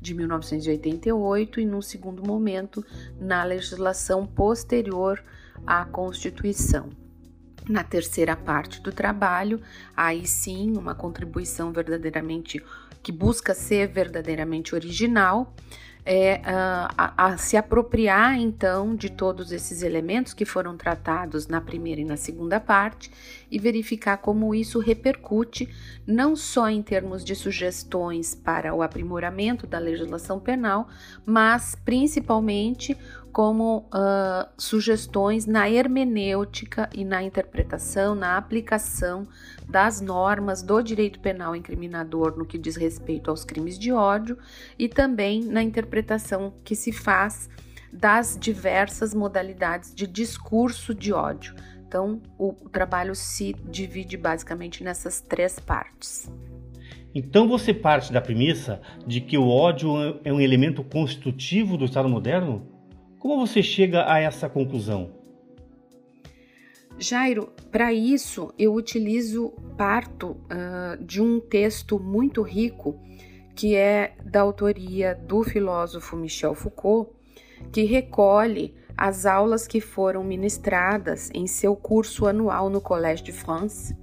de 0.00 0.14
1988 0.14 1.60
e, 1.60 1.64
num 1.64 1.82
segundo 1.82 2.22
momento, 2.26 2.84
na 3.18 3.42
legislação 3.42 4.26
posterior 4.26 5.22
à 5.66 5.84
Constituição. 5.84 6.90
Na 7.66 7.82
terceira 7.82 8.36
parte 8.36 8.82
do 8.82 8.92
trabalho, 8.92 9.58
aí 9.96 10.26
sim, 10.26 10.76
uma 10.76 10.94
contribuição 10.94 11.72
verdadeiramente 11.72 12.62
que 13.04 13.12
busca 13.12 13.52
ser 13.52 13.86
verdadeiramente 13.88 14.74
original, 14.74 15.54
é 16.06 16.40
a, 16.44 17.14
a, 17.16 17.36
se 17.38 17.56
apropriar 17.56 18.38
então 18.38 18.94
de 18.94 19.10
todos 19.10 19.52
esses 19.52 19.82
elementos 19.82 20.34
que 20.34 20.44
foram 20.44 20.76
tratados 20.76 21.46
na 21.46 21.60
primeira 21.60 22.00
e 22.00 22.04
na 22.04 22.16
segunda 22.16 22.60
parte 22.60 23.10
e 23.50 23.58
verificar 23.58 24.18
como 24.18 24.54
isso 24.54 24.78
repercute 24.80 25.68
não 26.06 26.36
só 26.36 26.68
em 26.68 26.82
termos 26.82 27.24
de 27.24 27.34
sugestões 27.34 28.34
para 28.34 28.74
o 28.74 28.82
aprimoramento 28.82 29.66
da 29.66 29.78
legislação 29.78 30.38
penal, 30.38 30.88
mas 31.24 31.74
principalmente 31.74 32.96
como 33.34 33.78
uh, 33.92 34.48
sugestões 34.56 35.44
na 35.44 35.68
hermenêutica 35.68 36.88
e 36.94 37.04
na 37.04 37.20
interpretação, 37.20 38.14
na 38.14 38.36
aplicação 38.36 39.26
das 39.68 40.00
normas 40.00 40.62
do 40.62 40.80
direito 40.80 41.18
penal 41.18 41.56
incriminador 41.56 42.38
no 42.38 42.46
que 42.46 42.56
diz 42.56 42.76
respeito 42.76 43.32
aos 43.32 43.44
crimes 43.44 43.76
de 43.76 43.90
ódio 43.90 44.38
e 44.78 44.88
também 44.88 45.42
na 45.42 45.64
interpretação 45.64 46.54
que 46.62 46.76
se 46.76 46.92
faz 46.92 47.50
das 47.92 48.38
diversas 48.38 49.12
modalidades 49.12 49.92
de 49.92 50.06
discurso 50.06 50.94
de 50.94 51.12
ódio. 51.12 51.56
Então, 51.88 52.22
o, 52.38 52.50
o 52.50 52.68
trabalho 52.68 53.16
se 53.16 53.52
divide 53.68 54.16
basicamente 54.16 54.84
nessas 54.84 55.20
três 55.20 55.58
partes. 55.58 56.30
Então 57.12 57.48
você 57.48 57.74
parte 57.74 58.12
da 58.12 58.20
premissa 58.20 58.80
de 59.04 59.20
que 59.20 59.36
o 59.36 59.48
ódio 59.48 60.20
é 60.24 60.32
um 60.32 60.40
elemento 60.40 60.84
constitutivo 60.84 61.76
do 61.76 61.84
Estado 61.84 62.08
moderno? 62.08 62.73
Como 63.24 63.46
você 63.46 63.62
chega 63.62 64.04
a 64.06 64.18
essa 64.18 64.50
conclusão? 64.50 65.10
Jairo, 66.98 67.54
para 67.72 67.90
isso 67.90 68.52
eu 68.58 68.74
utilizo 68.74 69.54
parto 69.78 70.32
uh, 70.32 71.02
de 71.02 71.22
um 71.22 71.40
texto 71.40 71.98
muito 71.98 72.42
rico 72.42 73.00
que 73.56 73.74
é 73.74 74.14
da 74.26 74.42
autoria 74.42 75.14
do 75.14 75.42
filósofo 75.42 76.16
Michel 76.16 76.54
Foucault, 76.54 77.12
que 77.72 77.84
recolhe 77.84 78.74
as 78.94 79.24
aulas 79.24 79.66
que 79.66 79.80
foram 79.80 80.22
ministradas 80.22 81.30
em 81.32 81.46
seu 81.46 81.74
curso 81.74 82.26
anual 82.26 82.68
no 82.68 82.78
Collège 82.82 83.22
de 83.22 83.32
France 83.32 83.96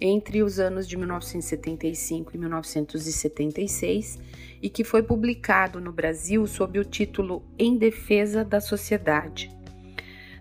entre 0.00 0.42
os 0.42 0.58
anos 0.58 0.86
de 0.86 0.96
1975 0.96 2.32
e 2.34 2.38
1976 2.38 4.18
e 4.62 4.68
que 4.68 4.84
foi 4.84 5.02
publicado 5.02 5.80
no 5.80 5.92
Brasil 5.92 6.46
sob 6.46 6.78
o 6.78 6.84
título 6.84 7.42
Em 7.58 7.76
Defesa 7.76 8.44
da 8.44 8.60
Sociedade. 8.60 9.56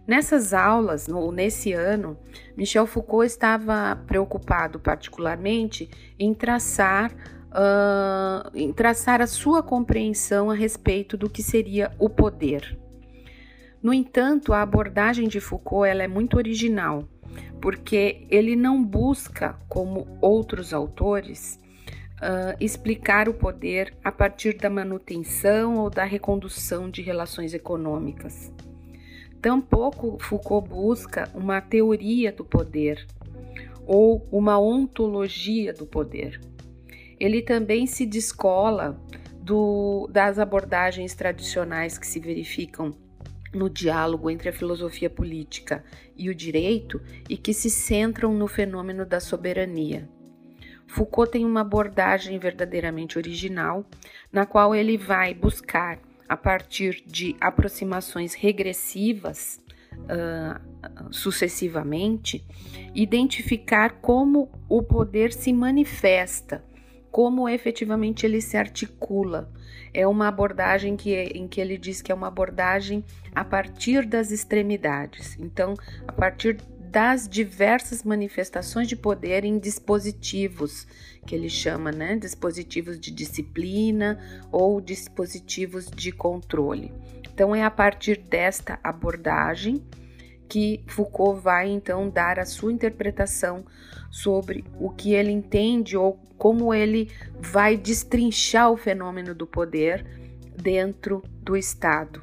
Nessas 0.07 0.53
aulas, 0.53 1.07
no, 1.07 1.31
nesse 1.31 1.73
ano, 1.73 2.17
Michel 2.55 2.85
Foucault 2.85 3.25
estava 3.25 3.95
preocupado 4.05 4.79
particularmente 4.79 5.89
em 6.19 6.31
traçar, 6.33 7.11
uh, 7.11 8.51
em 8.53 8.71
traçar 8.71 9.19
a 9.19 9.27
sua 9.27 9.63
compreensão 9.63 10.51
a 10.51 10.53
respeito 10.53 11.17
do 11.17 11.27
que 11.27 11.41
seria 11.41 11.91
o 11.97 12.07
poder. 12.07 12.77
No 13.81 13.93
entanto, 13.93 14.53
a 14.53 14.61
abordagem 14.61 15.27
de 15.27 15.39
Foucault 15.39 15.87
ela 15.89 16.03
é 16.03 16.07
muito 16.07 16.37
original, 16.37 17.07
porque 17.61 18.25
ele 18.29 18.55
não 18.55 18.83
busca, 18.83 19.57
como 19.67 20.07
outros 20.21 20.73
autores, 20.73 21.59
uh, 22.15 22.55
explicar 22.59 23.27
o 23.29 23.33
poder 23.33 23.95
a 24.03 24.11
partir 24.11 24.57
da 24.57 24.69
manutenção 24.69 25.77
ou 25.77 25.89
da 25.89 26.03
recondução 26.03 26.89
de 26.89 27.01
relações 27.01 27.53
econômicas. 27.53 28.51
Tampouco 29.41 30.17
Foucault 30.19 30.67
busca 30.67 31.29
uma 31.33 31.61
teoria 31.61 32.31
do 32.31 32.43
poder 32.43 33.05
ou 33.85 34.27
uma 34.31 34.59
ontologia 34.59 35.71
do 35.73 35.85
poder. 35.85 36.41
Ele 37.19 37.41
também 37.41 37.85
se 37.85 38.05
descola 38.05 38.99
do, 39.39 40.09
das 40.11 40.39
abordagens 40.39 41.13
tradicionais 41.13 41.97
que 41.97 42.07
se 42.07 42.19
verificam 42.19 42.95
no 43.55 43.69
diálogo 43.69 44.29
entre 44.29 44.49
a 44.49 44.53
filosofia 44.53 45.09
política 45.09 45.83
e 46.15 46.29
o 46.29 46.35
direito 46.35 47.01
e 47.29 47.37
que 47.37 47.53
se 47.53 47.69
centram 47.69 48.33
no 48.33 48.47
fenômeno 48.47 49.05
da 49.05 49.19
soberania. 49.19 50.07
Foucault 50.87 51.31
tem 51.31 51.45
uma 51.45 51.61
abordagem 51.61 52.37
verdadeiramente 52.39 53.17
original, 53.17 53.85
na 54.31 54.45
qual 54.45 54.73
ele 54.73 54.97
vai 54.97 55.33
buscar, 55.33 55.99
a 56.27 56.37
partir 56.37 57.03
de 57.05 57.35
aproximações 57.39 58.33
regressivas, 58.33 59.59
uh, 59.93 61.13
sucessivamente, 61.13 62.45
identificar 62.93 63.99
como 64.01 64.49
o 64.69 64.81
poder 64.81 65.33
se 65.33 65.51
manifesta, 65.51 66.63
como 67.11 67.49
efetivamente 67.49 68.25
ele 68.25 68.41
se 68.41 68.57
articula. 68.57 69.51
É 69.97 70.05
uma 70.05 70.27
abordagem 70.27 70.97
que, 70.97 71.15
em 71.15 71.47
que 71.47 71.61
ele 71.61 71.77
diz 71.77 72.01
que 72.01 72.11
é 72.11 72.15
uma 72.15 72.27
abordagem 72.27 73.01
a 73.33 73.45
partir 73.45 74.05
das 74.05 74.29
extremidades. 74.29 75.37
Então, 75.39 75.73
a 76.05 76.11
partir 76.11 76.57
das 76.91 77.29
diversas 77.29 78.03
manifestações 78.03 78.89
de 78.89 78.95
poder 78.97 79.45
em 79.45 79.57
dispositivos, 79.57 80.85
que 81.25 81.33
ele 81.33 81.49
chama, 81.49 81.93
né? 81.93 82.17
Dispositivos 82.17 82.99
de 82.99 83.09
disciplina 83.09 84.19
ou 84.51 84.81
dispositivos 84.81 85.89
de 85.89 86.11
controle. 86.11 86.93
Então, 87.33 87.55
é 87.55 87.63
a 87.63 87.71
partir 87.71 88.17
desta 88.17 88.77
abordagem 88.83 89.81
que 90.47 90.83
Foucault 90.87 91.41
vai 91.41 91.69
então 91.69 92.09
dar 92.09 92.39
a 92.39 92.45
sua 92.45 92.71
interpretação 92.71 93.65
sobre 94.11 94.63
o 94.79 94.89
que 94.89 95.13
ele 95.13 95.31
entende 95.31 95.97
ou 95.97 96.19
como 96.37 96.73
ele 96.73 97.11
vai 97.39 97.75
destrinchar 97.75 98.71
o 98.71 98.77
fenômeno 98.77 99.33
do 99.33 99.47
poder 99.47 100.05
dentro 100.55 101.23
do 101.41 101.55
Estado. 101.57 102.21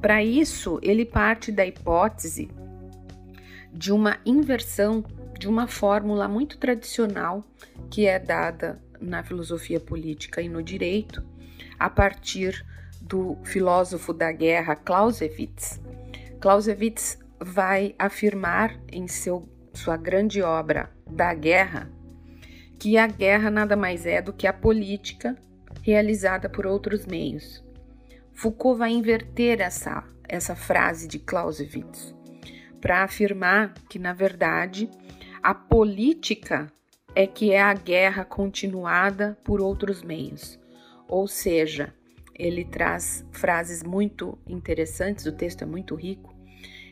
Para 0.00 0.22
isso, 0.22 0.78
ele 0.82 1.04
parte 1.04 1.52
da 1.52 1.64
hipótese 1.64 2.50
de 3.72 3.92
uma 3.92 4.18
inversão 4.26 5.04
de 5.38 5.48
uma 5.48 5.66
fórmula 5.66 6.28
muito 6.28 6.58
tradicional 6.58 7.44
que 7.90 8.06
é 8.06 8.18
dada 8.18 8.80
na 9.00 9.22
filosofia 9.24 9.80
política 9.80 10.40
e 10.40 10.48
no 10.48 10.62
direito 10.62 11.22
a 11.78 11.90
partir 11.90 12.64
do 13.00 13.36
filósofo 13.42 14.12
da 14.12 14.30
guerra 14.30 14.76
Clausewitz. 14.76 15.80
Clausewitz 16.40 17.18
vai 17.44 17.94
afirmar 17.98 18.78
em 18.90 19.06
seu, 19.06 19.48
sua 19.74 19.96
grande 19.96 20.42
obra 20.42 20.90
Da 21.06 21.34
Guerra 21.34 21.90
que 22.82 22.98
a 22.98 23.06
guerra 23.06 23.48
nada 23.48 23.76
mais 23.76 24.06
é 24.06 24.20
do 24.20 24.32
que 24.32 24.44
a 24.44 24.52
política 24.52 25.36
realizada 25.82 26.48
por 26.48 26.66
outros 26.66 27.06
meios. 27.06 27.64
Foucault 28.32 28.76
vai 28.76 28.90
inverter 28.90 29.60
essa, 29.60 30.02
essa 30.28 30.56
frase 30.56 31.06
de 31.06 31.20
Clausewitz 31.20 32.12
para 32.80 33.04
afirmar 33.04 33.72
que, 33.88 34.00
na 34.00 34.12
verdade, 34.12 34.90
a 35.40 35.54
política 35.54 36.66
é 37.14 37.24
que 37.24 37.52
é 37.52 37.62
a 37.62 37.72
guerra 37.72 38.24
continuada 38.24 39.38
por 39.44 39.60
outros 39.60 40.02
meios. 40.02 40.58
Ou 41.06 41.28
seja, 41.28 41.94
ele 42.34 42.64
traz 42.64 43.24
frases 43.30 43.84
muito 43.84 44.36
interessantes, 44.44 45.24
o 45.24 45.30
texto 45.30 45.62
é 45.62 45.66
muito 45.66 45.94
rico. 45.94 46.31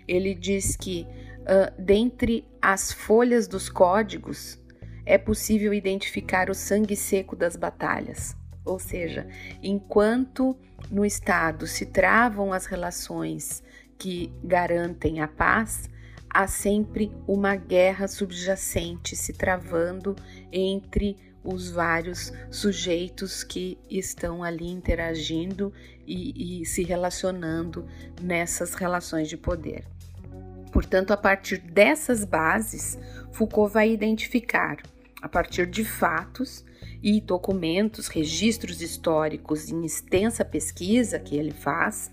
Ele 0.07 0.35
diz 0.35 0.77
que, 0.77 1.07
uh, 1.41 1.81
dentre 1.81 2.47
as 2.61 2.93
folhas 2.93 3.47
dos 3.47 3.69
códigos, 3.69 4.59
é 5.07 5.19
possível 5.19 5.73
identificar 5.75 6.51
o 6.51 6.55
sangue 6.55 6.97
seco 6.97 7.35
das 7.35 7.57
batalhas. 7.57 8.37
Ou 8.65 8.79
seja, 8.79 9.27
enquanto 9.63 10.57
no 10.91 11.05
Estado 11.05 11.67
se 11.67 11.87
travam 11.87 12.53
as 12.53 12.67
relações 12.67 13.63
que 13.99 14.33
garantem 14.45 15.21
a 15.21 15.29
paz, 15.29 15.89
há 16.29 16.47
sempre 16.47 17.13
uma 17.27 17.57
guerra 17.57 18.07
subjacente 18.07 19.17
se 19.17 19.33
travando 19.33 20.15
entre 20.53 21.17
os 21.43 21.71
vários 21.71 22.33
sujeitos 22.51 23.43
que 23.43 23.79
estão 23.91 24.45
ali 24.45 24.71
interagindo 24.71 25.73
e, 26.11 26.63
e, 26.63 26.67
se 26.67 26.83
relacionando 26.83 27.87
nessas 28.21 28.75
relações 28.75 29.29
de 29.29 29.37
poder. 29.37 29.85
Portanto, 30.73 31.13
a 31.13 31.17
partir 31.17 31.59
dessas 31.59 32.25
bases, 32.25 32.99
Foucault 33.31 33.73
vai 33.73 33.91
identificar, 33.91 34.79
a 35.23 35.29
partir 35.29 35.67
de 35.67 35.85
fatos 35.85 36.65
e 37.01 37.21
documentos, 37.21 38.09
registros 38.09 38.83
históricos 38.83 39.71
em 39.71 39.85
extensa 39.85 40.45
pesquisa 40.45 41.19
que 41.19 41.37
ele 41.37 41.53
faz, 41.53 42.11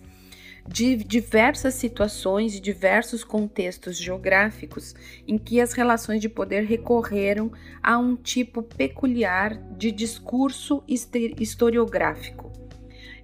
de 0.67 0.97
diversas 0.97 1.75
situações 1.75 2.53
e 2.53 2.59
diversos 2.59 3.23
contextos 3.23 3.97
geográficos 3.97 4.93
em 5.25 5.37
que 5.37 5.61
as 5.61 5.71
relações 5.71 6.19
de 6.19 6.27
poder 6.27 6.65
recorreram 6.65 7.51
a 7.81 7.97
um 7.97 8.15
tipo 8.15 8.61
peculiar 8.61 9.55
de 9.77 9.91
discurso 9.91 10.83
historiográfico. 10.87 12.66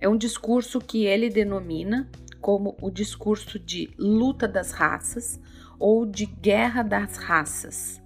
É 0.04 0.10
um 0.10 0.18
discurso 0.18 0.82
que 0.82 1.06
ele 1.06 1.30
denomina 1.30 2.10
como 2.42 2.76
o 2.82 2.92
discurso 2.92 3.58
de 3.58 3.90
luta 3.98 4.50
das 4.50 4.72
raças 4.72 5.40
ou 5.80 6.06
de 6.06 6.26
guerra 6.26 6.84
das 6.84 7.16
raças. 7.16 8.02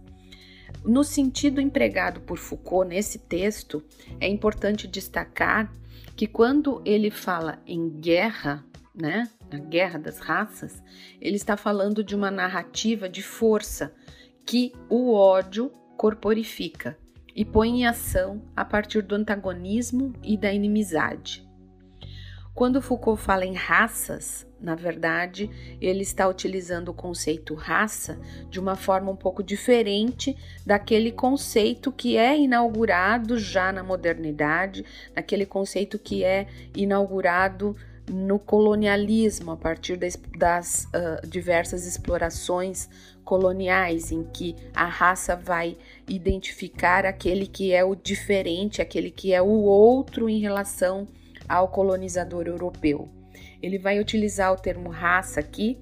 No 0.86 1.04
sentido 1.04 1.60
empregado 1.60 2.22
por 2.22 2.38
Foucault 2.38 2.88
nesse 2.88 3.18
texto, 3.18 3.84
é 4.20 4.28
importante 4.28 4.88
destacar 4.88 5.74
que 6.16 6.28
quando 6.28 6.84
ele 6.86 7.10
fala 7.10 7.58
em 7.66 7.90
guerra, 7.90 8.64
né, 8.94 9.28
na 9.52 9.58
guerra 9.58 9.98
das 9.98 10.20
raças, 10.20 10.84
ele 11.20 11.38
está 11.38 11.58
falando 11.58 12.04
de 12.04 12.14
uma 12.14 12.30
narrativa 12.30 13.10
de 13.10 13.24
força 13.24 13.92
que 14.46 14.72
o 14.88 15.16
ódio 15.16 15.72
corporifica 15.98 16.96
e 17.36 17.44
põe 17.44 17.82
em 17.82 17.88
ação 17.88 18.44
a 18.56 18.64
partir 18.64 19.02
do 19.02 19.16
antagonismo 19.16 20.14
e 20.24 20.38
da 20.38 20.54
inimizade. 20.54 21.47
Quando 22.58 22.82
Foucault 22.82 23.22
fala 23.22 23.46
em 23.46 23.54
raças, 23.54 24.44
na 24.60 24.74
verdade, 24.74 25.48
ele 25.80 26.02
está 26.02 26.28
utilizando 26.28 26.90
o 26.90 26.94
conceito 26.94 27.54
raça 27.54 28.20
de 28.50 28.60
uma 28.60 28.76
forma 28.76 29.12
um 29.12 29.16
pouco 29.16 29.44
diferente 29.44 30.36
daquele 30.66 31.12
conceito 31.12 31.92
que 31.92 32.18
é 32.18 32.36
inaugurado 32.36 33.38
já 33.38 33.72
na 33.72 33.84
modernidade, 33.84 34.84
daquele 35.14 35.46
conceito 35.46 36.00
que 36.00 36.24
é 36.24 36.48
inaugurado 36.76 37.76
no 38.12 38.40
colonialismo, 38.40 39.52
a 39.52 39.56
partir 39.56 39.96
das, 39.96 40.20
das 40.36 40.86
uh, 40.86 41.28
diversas 41.28 41.86
explorações 41.86 42.90
coloniais, 43.24 44.12
em 44.12 44.24
que 44.24 44.56
a 44.74 44.86
raça 44.86 45.36
vai 45.36 45.78
identificar 46.08 47.06
aquele 47.06 47.46
que 47.46 47.72
é 47.72 47.86
o 47.86 47.94
diferente, 47.94 48.82
aquele 48.82 49.12
que 49.12 49.32
é 49.32 49.44
o 49.44 49.46
outro 49.46 50.28
em 50.28 50.40
relação 50.40 51.08
ao 51.48 51.68
colonizador 51.68 52.48
europeu. 52.48 53.10
Ele 53.62 53.78
vai 53.78 54.00
utilizar 54.00 54.54
o 54.54 54.58
termo 54.58 54.90
raça 54.90 55.40
aqui, 55.40 55.78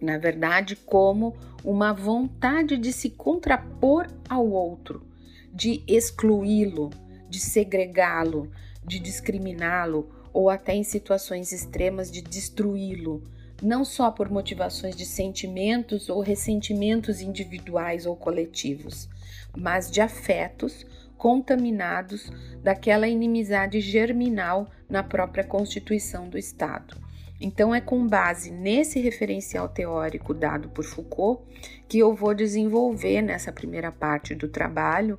na 0.00 0.18
verdade, 0.18 0.76
como 0.76 1.36
uma 1.64 1.92
vontade 1.92 2.76
de 2.76 2.92
se 2.92 3.10
contrapor 3.10 4.06
ao 4.28 4.48
outro, 4.48 5.06
de 5.52 5.82
excluí-lo, 5.86 6.90
de 7.28 7.40
segregá-lo, 7.40 8.50
de 8.84 8.98
discriminá-lo 8.98 10.08
ou 10.32 10.48
até 10.48 10.74
em 10.74 10.84
situações 10.84 11.52
extremas 11.52 12.10
de 12.10 12.22
destruí-lo, 12.22 13.24
não 13.62 13.84
só 13.84 14.10
por 14.10 14.30
motivações 14.30 14.94
de 14.94 15.04
sentimentos 15.04 16.08
ou 16.08 16.20
ressentimentos 16.20 17.20
individuais 17.20 18.06
ou 18.06 18.14
coletivos, 18.14 19.08
mas 19.56 19.90
de 19.90 20.00
afetos 20.00 20.86
contaminados 21.18 22.30
daquela 22.62 23.08
inimizade 23.08 23.80
germinal 23.80 24.70
na 24.88 25.02
própria 25.02 25.44
constituição 25.44 26.28
do 26.28 26.38
Estado. 26.38 26.96
Então, 27.40 27.74
é 27.74 27.80
com 27.80 28.06
base 28.06 28.50
nesse 28.50 28.98
referencial 29.00 29.68
teórico 29.68 30.32
dado 30.32 30.68
por 30.70 30.84
Foucault 30.84 31.42
que 31.88 31.98
eu 31.98 32.14
vou 32.14 32.34
desenvolver 32.34 33.20
nessa 33.22 33.52
primeira 33.52 33.92
parte 33.92 34.34
do 34.34 34.48
trabalho 34.48 35.18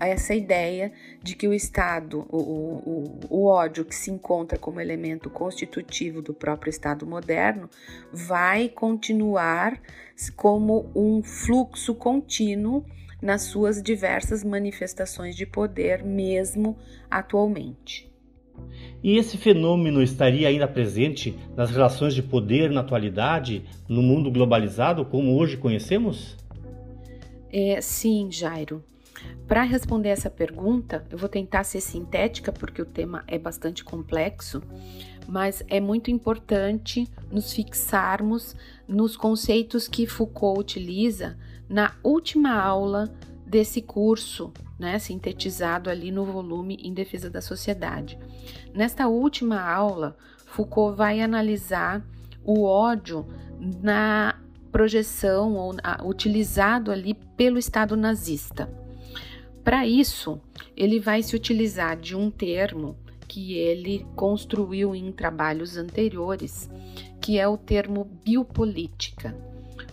essa 0.00 0.34
ideia 0.34 0.92
de 1.22 1.34
que 1.34 1.48
o 1.48 1.52
Estado, 1.52 2.26
o, 2.28 2.36
o, 2.36 3.20
o, 3.30 3.46
ódio 3.46 3.84
que 3.84 3.94
se 3.94 4.10
encontra 4.10 4.58
como 4.58 4.80
elemento 4.80 5.30
constitutivo 5.30 6.20
do 6.20 6.34
próprio 6.34 6.70
Estado 6.70 7.06
moderno, 7.06 7.68
vai 8.12 8.68
continuar 8.68 9.80
como 10.36 10.90
um 10.94 11.22
fluxo 11.22 11.94
contínuo 11.94 12.84
nas 13.20 13.42
suas 13.42 13.82
diversas 13.82 14.44
manifestações 14.44 15.36
de 15.36 15.44
poder, 15.44 16.02
mesmo 16.04 16.76
atualmente. 17.10 18.08
E 19.02 19.16
esse 19.16 19.36
fenômeno 19.36 20.02
estaria 20.02 20.48
ainda 20.48 20.66
presente 20.66 21.38
nas 21.56 21.70
relações 21.70 22.14
de 22.14 22.22
poder 22.22 22.70
na 22.70 22.80
atualidade, 22.80 23.64
no 23.88 24.02
mundo 24.02 24.30
globalizado 24.30 25.04
como 25.04 25.36
hoje 25.36 25.56
conhecemos? 25.56 26.36
É, 27.52 27.80
sim, 27.80 28.28
Jairo. 28.30 28.84
Para 29.46 29.62
responder 29.62 30.10
essa 30.10 30.30
pergunta, 30.30 31.04
eu 31.10 31.18
vou 31.18 31.28
tentar 31.28 31.64
ser 31.64 31.80
sintética 31.80 32.52
porque 32.52 32.82
o 32.82 32.86
tema 32.86 33.24
é 33.26 33.38
bastante 33.38 33.82
complexo, 33.82 34.62
mas 35.26 35.64
é 35.68 35.80
muito 35.80 36.10
importante 36.10 37.08
nos 37.30 37.52
fixarmos 37.52 38.54
nos 38.86 39.16
conceitos 39.16 39.88
que 39.88 40.06
Foucault 40.06 40.60
utiliza 40.60 41.36
na 41.68 41.92
última 42.02 42.54
aula 42.54 43.12
desse 43.46 43.80
curso, 43.82 44.52
né, 44.78 44.98
sintetizado 44.98 45.90
ali 45.90 46.10
no 46.10 46.24
volume 46.24 46.76
Em 46.82 46.92
Defesa 46.92 47.30
da 47.30 47.40
Sociedade. 47.40 48.18
Nesta 48.74 49.08
última 49.08 49.60
aula, 49.60 50.16
Foucault 50.46 50.96
vai 50.96 51.20
analisar 51.20 52.04
o 52.44 52.64
ódio 52.64 53.26
na 53.82 54.38
projeção 54.70 55.54
ou 55.54 55.74
utilizado 56.04 56.90
ali 56.92 57.14
pelo 57.36 57.58
Estado 57.58 57.96
nazista. 57.96 58.70
Para 59.64 59.86
isso, 59.86 60.40
ele 60.76 61.00
vai 61.00 61.22
se 61.22 61.34
utilizar 61.34 61.96
de 61.96 62.16
um 62.16 62.30
termo 62.30 62.96
que 63.26 63.54
ele 63.54 64.06
construiu 64.16 64.94
em 64.94 65.12
trabalhos 65.12 65.76
anteriores, 65.76 66.70
que 67.20 67.38
é 67.38 67.46
o 67.46 67.58
termo 67.58 68.04
biopolítica. 68.24 69.36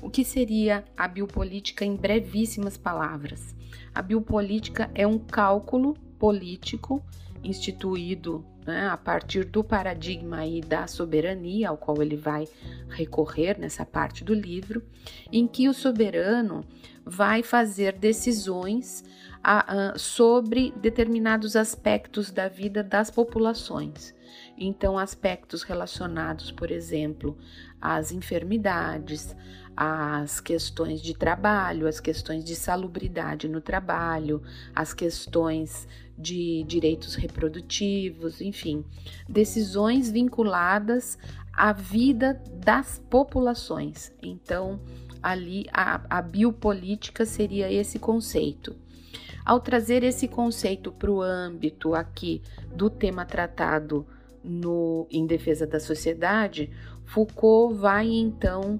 O 0.06 0.10
que 0.12 0.24
seria 0.24 0.86
a 0.96 1.08
biopolítica 1.08 1.84
em 1.84 1.96
brevíssimas 1.96 2.78
palavras? 2.78 3.56
A 3.92 4.04
biopolítica 4.04 4.88
é 4.94 5.08
um 5.08 5.18
cálculo 5.18 5.96
político 6.20 7.04
instituído 7.44 8.46
né, 8.68 8.88
a 8.88 8.98
partir 8.98 9.46
do 9.46 9.64
paradigma 9.64 10.42
aí 10.42 10.62
da 10.62 10.86
soberania, 10.86 11.70
ao 11.70 11.78
qual 11.78 12.04
ele 12.04 12.16
vai 12.16 12.48
recorrer 12.88 13.60
nessa 13.60 13.84
parte 13.84 14.24
do 14.24 14.36
livro, 14.36 14.84
em 15.32 15.48
que 15.48 15.68
o 15.68 15.74
soberano 15.74 16.64
vai 17.04 17.42
fazer 17.42 17.94
decisões 17.94 19.04
a, 19.44 19.94
a, 19.94 19.98
sobre 19.98 20.72
determinados 20.78 21.56
aspectos 21.56 22.30
da 22.30 22.48
vida 22.48 22.84
das 22.84 23.10
populações. 23.10 24.14
Então, 24.58 24.98
aspectos 24.98 25.64
relacionados, 25.64 26.52
por 26.52 26.72
exemplo, 26.72 27.38
às 27.82 28.12
enfermidades, 28.12 29.36
as 29.76 30.40
questões 30.40 31.02
de 31.02 31.14
trabalho, 31.14 31.88
as 31.88 32.00
questões 32.00 32.44
de 32.44 32.56
salubridade 32.56 33.48
no 33.50 33.60
trabalho, 33.60 34.42
as 34.74 34.94
questões 34.94 35.88
de 36.18 36.64
direitos 36.64 37.16
reprodutivos, 37.16 38.40
enfim, 38.40 38.86
decisões 39.28 40.10
vinculadas 40.10 41.18
à 41.52 41.74
vida 41.74 42.42
das 42.54 43.02
populações. 43.10 44.14
Então, 44.22 44.80
ali 45.22 45.66
a, 45.74 46.02
a 46.10 46.22
biopolítica 46.22 47.26
seria 47.26 47.72
esse 47.72 48.00
conceito. 48.00 48.76
Ao 49.44 49.60
trazer 49.60 50.04
esse 50.04 50.28
conceito 50.28 50.92
para 50.92 51.12
o 51.12 51.22
âmbito 51.22 51.94
aqui 51.94 52.42
do 52.74 52.90
tema 52.90 53.26
tratado 53.26 54.08
no 54.44 55.06
Em 55.12 55.26
Defesa 55.26 55.68
da 55.68 55.80
Sociedade, 55.80 56.72
Foucault 57.06 57.76
vai 57.76 58.08
então 58.08 58.80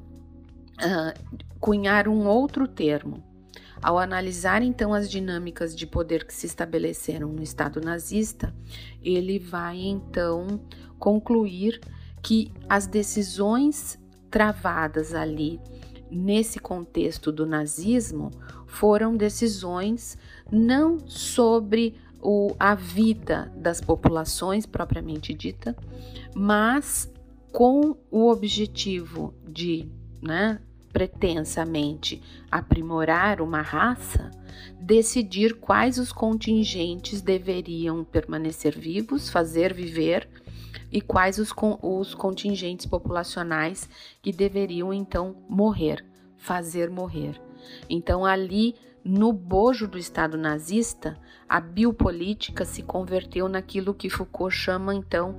cunhar 1.60 2.08
um 2.08 2.28
outro 2.28 2.68
termo. 2.68 3.24
Ao 3.82 4.00
analisar 4.00 4.62
então 4.62 4.94
as 4.94 5.10
dinâmicas 5.10 5.76
de 5.76 5.86
poder 5.86 6.26
que 6.26 6.34
se 6.34 6.46
estabeleceram 6.46 7.30
no 7.30 7.44
Estado 7.44 7.82
nazista, 7.82 8.54
ele 9.02 9.38
vai 9.38 9.78
então 9.78 10.62
concluir 10.98 11.80
que 12.24 12.52
as 12.68 12.88
decisões 12.88 14.00
travadas 14.32 15.14
ali 15.14 15.60
nesse 16.10 16.60
contexto 16.60 17.32
do 17.32 17.46
nazismo 17.46 18.32
foram 18.66 19.16
decisões 19.16 20.18
não 20.52 21.00
sobre 21.08 21.96
o, 22.22 22.56
a 22.60 22.74
vida 22.74 23.52
das 23.56 23.80
populações 23.80 24.66
propriamente 24.66 25.34
dita, 25.34 25.76
mas 26.34 27.12
com 27.52 27.96
o 28.10 28.30
objetivo 28.30 29.34
de 29.48 29.88
né, 30.22 30.60
pretensamente 30.92 32.22
aprimorar 32.50 33.42
uma 33.42 33.62
raça, 33.62 34.32
decidir 34.80 35.56
quais 35.56 35.98
os 35.98 36.12
contingentes 36.12 37.22
deveriam 37.22 38.04
permanecer 38.04 38.78
vivos, 38.78 39.30
fazer 39.30 39.74
viver, 39.74 40.28
e 40.92 41.02
quais 41.02 41.38
os, 41.40 41.54
os 41.82 42.14
contingentes 42.14 42.86
populacionais 42.86 43.90
que 44.22 44.32
deveriam 44.32 44.94
então 44.94 45.36
morrer, 45.50 46.06
fazer 46.38 46.90
morrer. 46.90 47.42
Então, 47.90 48.24
ali 48.24 48.76
no 49.04 49.34
bojo 49.34 49.88
do 49.88 49.98
Estado 49.98 50.38
nazista, 50.38 51.20
a 51.48 51.60
biopolítica 51.60 52.66
se 52.66 52.82
converteu 52.82 53.48
naquilo 53.48 53.94
que 53.94 54.10
Foucault 54.10 54.56
chama 54.56 54.96
então 54.96 55.38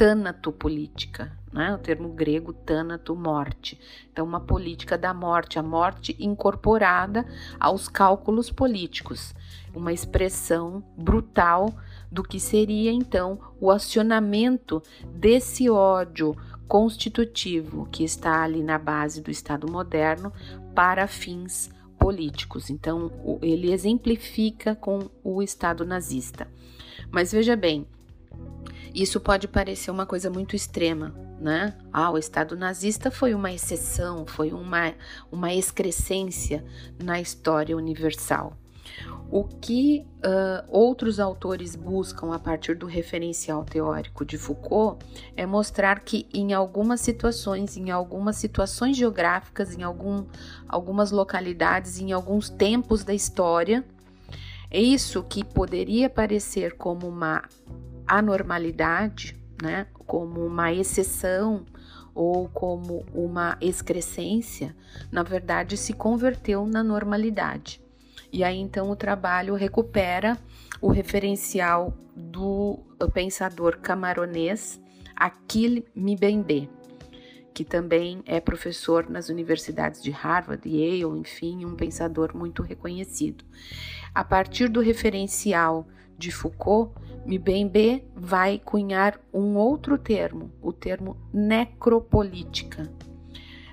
de 0.00 0.06
tanatopolítica, 0.06 1.30
né? 1.52 1.74
o 1.74 1.78
termo 1.78 2.08
grego 2.08 2.54
tanato, 2.54 3.14
morte. 3.14 3.78
Então, 4.10 4.24
uma 4.24 4.40
política 4.40 4.96
da 4.96 5.12
morte, 5.12 5.58
a 5.58 5.62
morte 5.62 6.16
incorporada 6.18 7.26
aos 7.58 7.86
cálculos 7.86 8.50
políticos, 8.50 9.34
uma 9.74 9.92
expressão 9.92 10.82
brutal 10.96 11.68
do 12.10 12.22
que 12.22 12.40
seria 12.40 12.90
então 12.90 13.38
o 13.60 13.70
acionamento 13.70 14.82
desse 15.14 15.68
ódio 15.68 16.34
constitutivo 16.66 17.86
que 17.92 18.02
está 18.02 18.42
ali 18.42 18.62
na 18.62 18.78
base 18.78 19.20
do 19.20 19.30
Estado 19.30 19.70
moderno 19.70 20.32
para 20.74 21.06
fins 21.06 21.70
políticos. 21.98 22.70
Então, 22.70 23.38
ele 23.42 23.70
exemplifica 23.70 24.74
com 24.74 25.10
o 25.22 25.42
Estado 25.42 25.84
nazista. 25.84 26.48
Mas 27.10 27.32
veja 27.32 27.54
bem, 27.54 27.86
isso 28.94 29.20
pode 29.20 29.48
parecer 29.48 29.90
uma 29.90 30.06
coisa 30.06 30.30
muito 30.30 30.56
extrema, 30.56 31.14
né? 31.40 31.76
Ah, 31.92 32.10
o 32.10 32.18
Estado 32.18 32.56
nazista 32.56 33.10
foi 33.10 33.34
uma 33.34 33.52
exceção, 33.52 34.26
foi 34.26 34.52
uma, 34.52 34.94
uma 35.30 35.52
excrescência 35.52 36.64
na 37.02 37.20
história 37.20 37.76
universal. 37.76 38.56
O 39.30 39.44
que 39.44 40.04
uh, 40.18 40.66
outros 40.68 41.20
autores 41.20 41.76
buscam 41.76 42.34
a 42.34 42.38
partir 42.38 42.74
do 42.74 42.86
referencial 42.86 43.64
teórico 43.64 44.24
de 44.24 44.36
Foucault 44.36 45.04
é 45.36 45.46
mostrar 45.46 46.00
que 46.00 46.26
em 46.34 46.52
algumas 46.52 47.00
situações, 47.00 47.76
em 47.76 47.90
algumas 47.90 48.36
situações 48.36 48.96
geográficas, 48.96 49.76
em 49.76 49.82
algum, 49.84 50.26
algumas 50.68 51.12
localidades, 51.12 52.00
em 52.00 52.10
alguns 52.10 52.50
tempos 52.50 53.04
da 53.04 53.14
história, 53.14 53.84
é 54.68 54.80
isso 54.80 55.22
que 55.22 55.44
poderia 55.44 56.10
parecer 56.10 56.76
como 56.76 57.08
uma 57.08 57.44
anormalidade, 58.06 59.36
né, 59.62 59.86
como 60.06 60.44
uma 60.44 60.72
exceção 60.72 61.64
ou 62.14 62.48
como 62.48 63.04
uma 63.14 63.56
excrescência, 63.60 64.74
na 65.10 65.22
verdade 65.22 65.76
se 65.76 65.92
converteu 65.92 66.66
na 66.66 66.82
normalidade. 66.82 67.80
E 68.32 68.44
aí 68.44 68.58
então 68.58 68.90
o 68.90 68.96
trabalho 68.96 69.54
recupera 69.54 70.36
o 70.80 70.88
referencial 70.88 71.94
do 72.16 72.78
pensador 73.12 73.78
camaronês 73.78 74.80
Achille 75.20 75.84
Mbembe, 75.94 76.70
que 77.52 77.64
também 77.64 78.22
é 78.24 78.40
professor 78.40 79.10
nas 79.10 79.28
universidades 79.28 80.02
de 80.02 80.10
Harvard, 80.10 80.66
Yale, 80.66 81.18
enfim, 81.18 81.66
um 81.66 81.74
pensador 81.74 82.34
muito 82.34 82.62
reconhecido. 82.62 83.44
A 84.14 84.24
partir 84.24 84.68
do 84.68 84.80
referencial 84.80 85.86
de 86.20 86.30
Foucault, 86.30 86.92
Mbembe 87.26 88.04
vai 88.14 88.60
cunhar 88.62 89.18
um 89.32 89.56
outro 89.56 89.96
termo, 89.96 90.52
o 90.60 90.72
termo 90.72 91.16
necropolítica, 91.32 92.90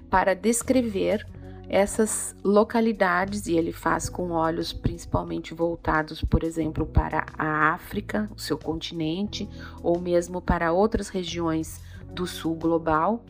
para 0.10 0.34
descrever 0.34 1.28
essas 1.70 2.34
localidades, 2.42 3.46
e 3.48 3.58
ele 3.58 3.74
faz 3.74 4.08
com 4.08 4.32
olhos 4.32 4.72
principalmente 4.72 5.54
voltados, 5.54 6.24
por 6.24 6.42
exemplo, 6.44 6.86
para 6.86 7.26
a 7.38 7.74
África, 7.74 8.30
o 8.34 8.40
seu 8.40 8.58
continente, 8.58 9.50
ou 9.84 10.00
mesmo 10.00 10.42
para 10.42 10.72
outras 10.72 11.10
regiões 11.10 11.82
do 12.10 12.26
sul 12.26 12.56
global, 12.56 13.26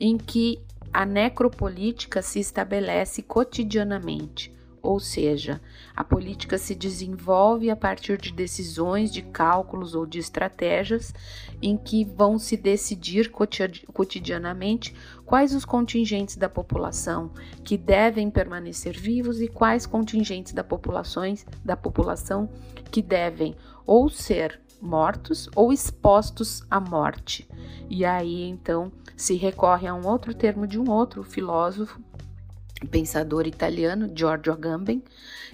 em 0.00 0.16
que 0.16 0.58
a 0.90 1.04
necropolítica 1.04 2.22
se 2.22 2.40
estabelece 2.40 3.20
cotidianamente 3.20 4.50
ou 4.82 4.98
seja, 4.98 5.60
a 5.94 6.02
política 6.02 6.58
se 6.58 6.74
desenvolve 6.74 7.70
a 7.70 7.76
partir 7.76 8.20
de 8.20 8.32
decisões, 8.32 9.12
de 9.12 9.22
cálculos 9.22 9.94
ou 9.94 10.04
de 10.04 10.18
estratégias 10.18 11.14
em 11.62 11.76
que 11.76 12.04
vão 12.04 12.38
se 12.38 12.56
decidir 12.56 13.30
cotidianamente 13.30 14.94
quais 15.24 15.54
os 15.54 15.64
contingentes 15.64 16.36
da 16.36 16.48
população 16.48 17.30
que 17.64 17.78
devem 17.78 18.28
permanecer 18.28 18.98
vivos 18.98 19.40
e 19.40 19.46
quais 19.46 19.86
contingentes 19.86 20.52
da 20.52 20.64
populações 20.64 21.46
da 21.64 21.76
população 21.76 22.50
que 22.90 23.00
devem 23.00 23.54
ou 23.86 24.08
ser 24.08 24.60
mortos 24.80 25.48
ou 25.54 25.72
expostos 25.72 26.64
à 26.68 26.80
morte. 26.80 27.48
E 27.88 28.04
aí 28.04 28.42
então 28.42 28.90
se 29.16 29.36
recorre 29.36 29.86
a 29.86 29.94
um 29.94 30.06
outro 30.06 30.34
termo 30.34 30.66
de 30.66 30.78
um 30.78 30.90
outro 30.90 31.22
filósofo 31.22 32.00
pensador 32.90 33.46
italiano 33.46 34.10
Giorgio 34.14 34.52
Agamben, 34.52 35.02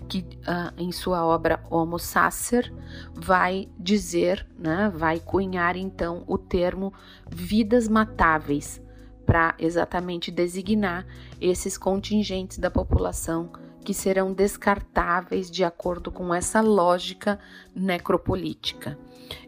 que 0.09 0.19
uh, 0.19 0.73
em 0.77 0.93
sua 0.93 1.25
obra 1.25 1.63
Homo 1.71 1.99
Sacer 1.99 2.73
vai 3.15 3.69
dizer, 3.79 4.47
né, 4.59 4.93
vai 4.95 5.21
cunhar 5.21 5.77
então 5.77 6.25
o 6.27 6.39
termo 6.39 6.93
vidas 7.31 7.89
matáveis 7.89 8.81
para 9.27 9.55
exatamente 9.59 10.31
designar 10.31 11.07
esses 11.41 11.77
contingentes 11.77 12.59
da 12.59 12.71
população 12.71 13.53
que 13.85 13.95
serão 13.95 14.33
descartáveis 14.33 15.51
de 15.51 15.65
acordo 15.65 16.11
com 16.11 16.35
essa 16.35 16.61
lógica 16.61 17.39
necropolítica. 17.75 18.99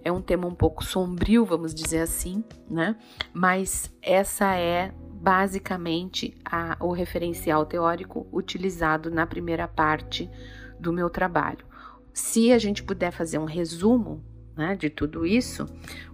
É 0.04 0.10
um 0.10 0.20
tema 0.20 0.46
um 0.46 0.54
pouco 0.54 0.84
sombrio, 0.84 1.44
vamos 1.44 1.74
dizer 1.74 2.00
assim, 2.00 2.44
né? 2.68 2.96
Mas 3.32 3.90
essa 4.02 4.54
é 4.54 4.92
basicamente 5.20 6.34
a, 6.44 6.76
o 6.80 6.92
referencial 6.92 7.66
teórico 7.66 8.26
utilizado 8.32 9.10
na 9.10 9.26
primeira 9.26 9.68
parte 9.68 10.30
do 10.78 10.92
meu 10.92 11.10
trabalho. 11.10 11.64
Se 12.12 12.52
a 12.52 12.58
gente 12.58 12.82
puder 12.82 13.12
fazer 13.12 13.38
um 13.38 13.44
resumo 13.44 14.24
né, 14.56 14.74
de 14.74 14.88
tudo 14.88 15.26
isso, 15.26 15.66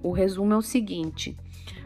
o 0.02 0.10
resumo 0.10 0.52
é 0.52 0.56
o 0.56 0.62
seguinte: 0.62 1.36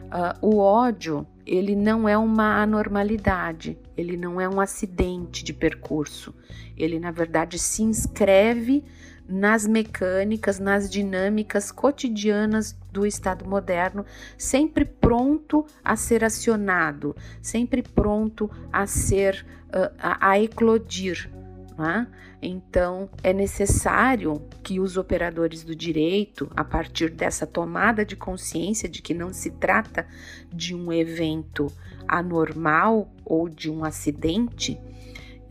uh, 0.05 0.45
o 0.45 0.57
ódio 0.57 1.25
ele 1.45 1.75
não 1.75 2.09
é 2.09 2.17
uma 2.17 2.61
anormalidade, 2.61 3.77
ele 3.95 4.17
não 4.17 4.41
é 4.41 4.49
um 4.49 4.59
acidente 4.59 5.43
de 5.43 5.53
percurso, 5.53 6.33
ele 6.75 6.99
na 6.99 7.11
verdade 7.11 7.59
se 7.59 7.83
inscreve 7.83 8.83
nas 9.31 9.65
mecânicas, 9.65 10.59
nas 10.59 10.89
dinâmicas 10.89 11.71
cotidianas 11.71 12.75
do 12.91 13.05
Estado 13.05 13.47
moderno, 13.47 14.05
sempre 14.37 14.85
pronto 14.85 15.65
a 15.83 15.95
ser 15.95 16.23
acionado, 16.23 17.15
sempre 17.41 17.81
pronto 17.81 18.51
a 18.71 18.85
ser 18.85 19.45
uh, 19.69 19.93
a, 19.97 20.31
a, 20.31 20.39
eclodir. 20.39 21.29
Né? 21.77 22.07
Então, 22.41 23.09
é 23.23 23.31
necessário 23.31 24.41
que 24.63 24.79
os 24.79 24.97
operadores 24.97 25.63
do 25.63 25.75
direito, 25.75 26.51
a 26.55 26.63
partir 26.63 27.09
dessa 27.11 27.45
tomada 27.45 28.03
de 28.03 28.15
consciência 28.15 28.89
de 28.89 29.01
que 29.01 29.13
não 29.13 29.31
se 29.31 29.51
trata 29.51 30.07
de 30.51 30.75
um 30.75 30.91
evento 30.91 31.71
anormal 32.07 33.11
ou 33.23 33.47
de 33.47 33.69
um 33.69 33.85
acidente, 33.85 34.79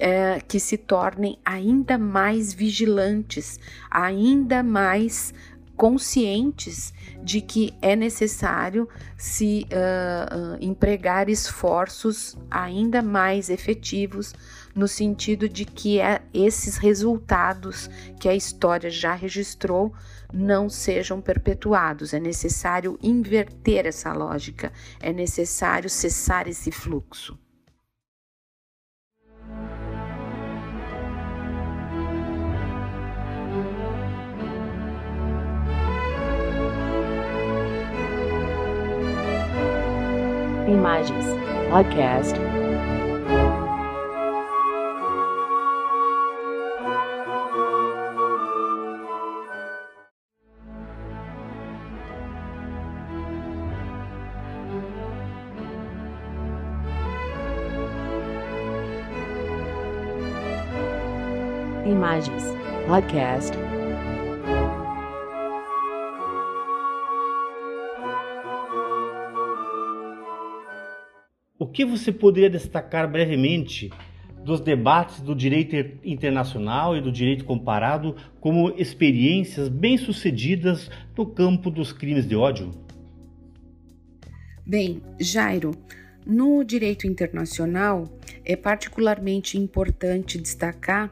é, 0.00 0.40
que 0.40 0.58
se 0.58 0.78
tornem 0.78 1.38
ainda 1.44 1.98
mais 1.98 2.52
vigilantes, 2.52 3.60
ainda 3.90 4.62
mais 4.62 5.32
conscientes 5.76 6.92
de 7.22 7.40
que 7.40 7.72
é 7.80 7.96
necessário 7.96 8.86
se 9.16 9.66
uh, 9.72 10.52
uh, 10.52 10.58
empregar 10.60 11.30
esforços 11.30 12.36
ainda 12.50 13.00
mais 13.00 13.48
efetivos 13.48 14.34
no 14.74 14.86
sentido 14.86 15.48
de 15.48 15.64
que 15.64 15.98
é, 15.98 16.20
esses 16.34 16.76
resultados 16.76 17.88
que 18.18 18.28
a 18.28 18.34
história 18.34 18.90
já 18.90 19.14
registrou 19.14 19.92
não 20.32 20.68
sejam 20.68 21.20
perpetuados. 21.20 22.12
É 22.12 22.20
necessário 22.20 22.98
inverter 23.02 23.86
essa 23.86 24.12
lógica, 24.12 24.72
é 25.00 25.12
necessário 25.12 25.88
cessar 25.88 26.46
esse 26.46 26.70
fluxo. 26.70 27.38
Imagens. 40.70 41.26
Podcast. 41.70 42.36
Imagens. 61.84 62.44
Podcast. 62.86 63.69
Que 71.72 71.84
você 71.84 72.12
poderia 72.12 72.50
destacar 72.50 73.10
brevemente 73.10 73.90
dos 74.44 74.60
debates 74.60 75.20
do 75.20 75.34
direito 75.34 75.76
internacional 76.04 76.96
e 76.96 77.00
do 77.00 77.12
direito 77.12 77.44
comparado 77.44 78.16
como 78.40 78.70
experiências 78.76 79.68
bem-sucedidas 79.68 80.90
no 81.16 81.26
campo 81.26 81.70
dos 81.70 81.92
crimes 81.92 82.26
de 82.26 82.34
ódio? 82.34 82.72
Bem, 84.66 85.02
Jairo, 85.18 85.72
no 86.26 86.62
direito 86.64 87.06
internacional 87.06 88.04
é 88.44 88.56
particularmente 88.56 89.58
importante 89.58 90.38
destacar 90.38 91.10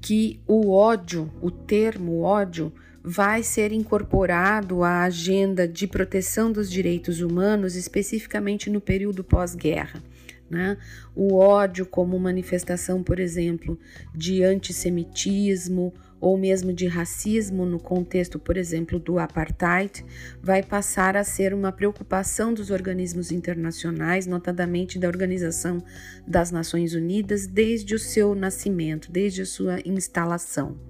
que 0.00 0.40
o 0.46 0.70
ódio, 0.72 1.30
o 1.42 1.50
termo 1.50 2.22
ódio, 2.22 2.72
vai 3.02 3.42
ser 3.42 3.72
incorporado 3.72 4.82
à 4.82 5.02
agenda 5.02 5.66
de 5.66 5.86
proteção 5.86 6.52
dos 6.52 6.70
direitos 6.70 7.20
humanos, 7.20 7.76
especificamente 7.76 8.68
no 8.68 8.80
período 8.80 9.24
pós-guerra. 9.24 10.02
Né? 10.50 10.76
O 11.14 11.36
ódio, 11.36 11.86
como 11.86 12.18
manifestação, 12.18 13.02
por 13.02 13.20
exemplo, 13.20 13.78
de 14.12 14.42
antissemitismo 14.42 15.94
ou 16.20 16.36
mesmo 16.36 16.72
de 16.72 16.86
racismo 16.86 17.64
no 17.64 17.78
contexto, 17.78 18.38
por 18.38 18.56
exemplo, 18.56 18.98
do 18.98 19.18
apartheid, 19.18 20.04
vai 20.42 20.62
passar 20.62 21.16
a 21.16 21.24
ser 21.24 21.54
uma 21.54 21.72
preocupação 21.72 22.52
dos 22.52 22.70
organismos 22.70 23.32
internacionais, 23.32 24.26
notadamente 24.26 24.98
da 24.98 25.08
Organização 25.08 25.82
das 26.26 26.50
Nações 26.50 26.94
Unidas, 26.94 27.46
desde 27.46 27.94
o 27.94 27.98
seu 27.98 28.34
nascimento, 28.34 29.10
desde 29.10 29.42
a 29.42 29.46
sua 29.46 29.78
instalação. 29.84 30.89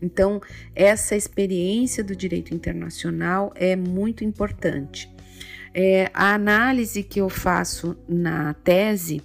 Então, 0.00 0.40
essa 0.74 1.16
experiência 1.16 2.02
do 2.02 2.14
direito 2.14 2.54
internacional 2.54 3.52
é 3.54 3.76
muito 3.76 4.24
importante. 4.24 5.10
É, 5.74 6.10
a 6.14 6.34
análise 6.34 7.02
que 7.02 7.20
eu 7.20 7.28
faço 7.28 7.96
na 8.08 8.54
tese 8.54 9.22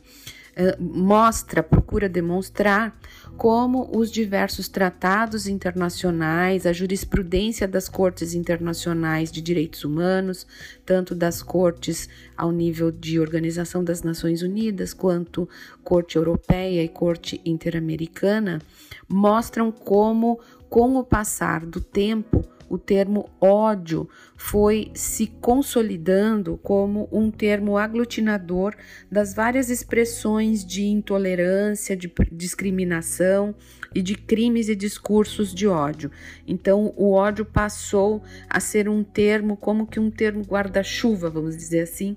é, 0.54 0.76
mostra, 0.78 1.64
procura 1.64 2.10
demonstrar 2.10 2.98
como 3.38 3.90
os 3.98 4.12
diversos 4.12 4.68
tratados 4.68 5.48
internacionais, 5.48 6.66
a 6.66 6.74
jurisprudência 6.74 7.68
das 7.68 7.88
cortes 7.88 8.34
internacionais 8.34 9.32
de 9.32 9.42
direitos 9.42 9.84
humanos, 9.84 10.46
tanto 10.86 11.16
das 11.16 11.42
cortes 11.42 12.10
ao 12.38 12.52
nível 12.52 12.92
de 12.92 13.20
Organização 13.20 13.84
das 13.84 14.04
Nações 14.04 14.42
Unidas, 14.42 14.94
quanto 14.94 15.48
Corte 15.84 16.18
Europeia 16.18 16.84
e 16.84 16.90
Corte 16.90 17.42
Interamericana, 17.46 18.62
mostram 19.08 19.72
como, 19.72 20.40
com 20.72 20.96
o 20.96 21.04
passar 21.04 21.66
do 21.66 21.82
tempo, 21.82 22.46
o 22.70 22.78
termo 22.78 23.30
ódio 23.42 24.08
foi 24.38 24.90
se 24.94 25.28
consolidando 25.28 26.58
como 26.64 27.10
um 27.12 27.30
termo 27.30 27.78
aglutinador 27.78 28.74
das 29.12 29.34
várias 29.34 29.70
expressões 29.70 30.66
de 30.66 30.86
intolerância, 30.86 31.94
de 31.94 32.10
discriminação 32.32 33.54
e 33.94 34.02
de 34.02 34.16
crimes 34.16 34.70
e 34.70 34.76
discursos 34.76 35.54
de 35.54 35.68
ódio. 35.68 36.10
Então, 36.48 36.94
o 36.96 37.12
ódio 37.12 37.44
passou 37.44 38.24
a 38.50 38.62
ser 38.62 38.88
um 38.88 39.04
termo 39.04 39.58
como 39.58 39.86
que 39.86 40.00
um 40.00 40.10
termo 40.10 40.42
guarda-chuva, 40.46 41.30
vamos 41.30 41.58
dizer 41.58 41.82
assim, 41.82 42.16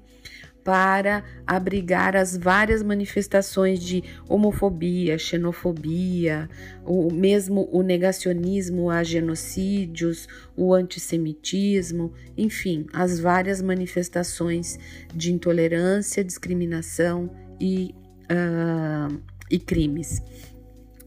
para 0.64 1.22
abrigar 1.46 2.16
as 2.16 2.34
várias 2.34 2.82
manifestações 2.82 3.78
de 3.78 4.02
homofobia, 4.26 5.18
xenofobia, 5.18 6.48
o 6.84 7.12
mesmo 7.12 7.68
o 7.70 7.82
negacionismo 7.82 8.88
a 8.88 9.04
genocídios, 9.04 10.26
o 10.56 10.72
antissemitismo, 10.72 12.14
enfim, 12.36 12.86
as 12.94 13.20
várias 13.20 13.60
manifestações 13.60 14.78
de 15.14 15.32
intolerância, 15.32 16.24
discriminação 16.24 17.30
e, 17.60 17.94
uh, 18.24 19.20
e 19.50 19.58
crimes. 19.58 20.22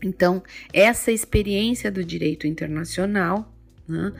Então, 0.03 0.43
essa 0.71 1.11
experiência 1.11 1.91
do 1.91 2.03
direito 2.03 2.45
internacional 2.45 3.56
né, 3.87 4.11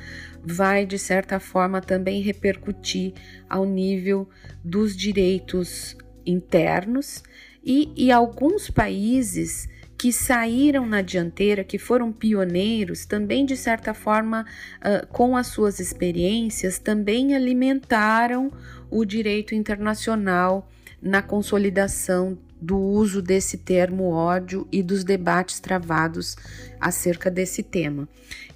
vai, 0.43 0.85
de 0.85 0.97
certa 0.97 1.39
forma, 1.39 1.81
também 1.81 2.21
repercutir 2.21 3.13
ao 3.49 3.65
nível 3.65 4.29
dos 4.63 4.95
direitos 4.95 5.97
internos 6.25 7.23
e, 7.63 7.91
e 7.95 8.11
alguns 8.11 8.69
países 8.69 9.67
que 9.97 10.13
saíram 10.13 10.85
na 10.85 11.01
dianteira, 11.01 11.63
que 11.63 11.79
foram 11.79 12.13
pioneiros, 12.13 13.05
também 13.05 13.45
de 13.45 13.57
certa 13.57 13.93
forma, 13.93 14.45
uh, 14.79 15.07
com 15.07 15.35
as 15.35 15.47
suas 15.47 15.79
experiências, 15.79 16.77
também 16.77 17.35
alimentaram 17.35 18.51
o 18.91 19.03
direito 19.03 19.55
internacional 19.55 20.69
na 21.01 21.21
consolidação 21.21 22.37
do 22.61 22.77
uso 22.77 23.21
desse 23.21 23.57
termo 23.57 24.11
ódio 24.11 24.67
e 24.71 24.81
dos 24.83 25.03
debates 25.03 25.59
travados 25.59 26.35
acerca 26.79 27.29
desse 27.29 27.63
tema. 27.63 28.07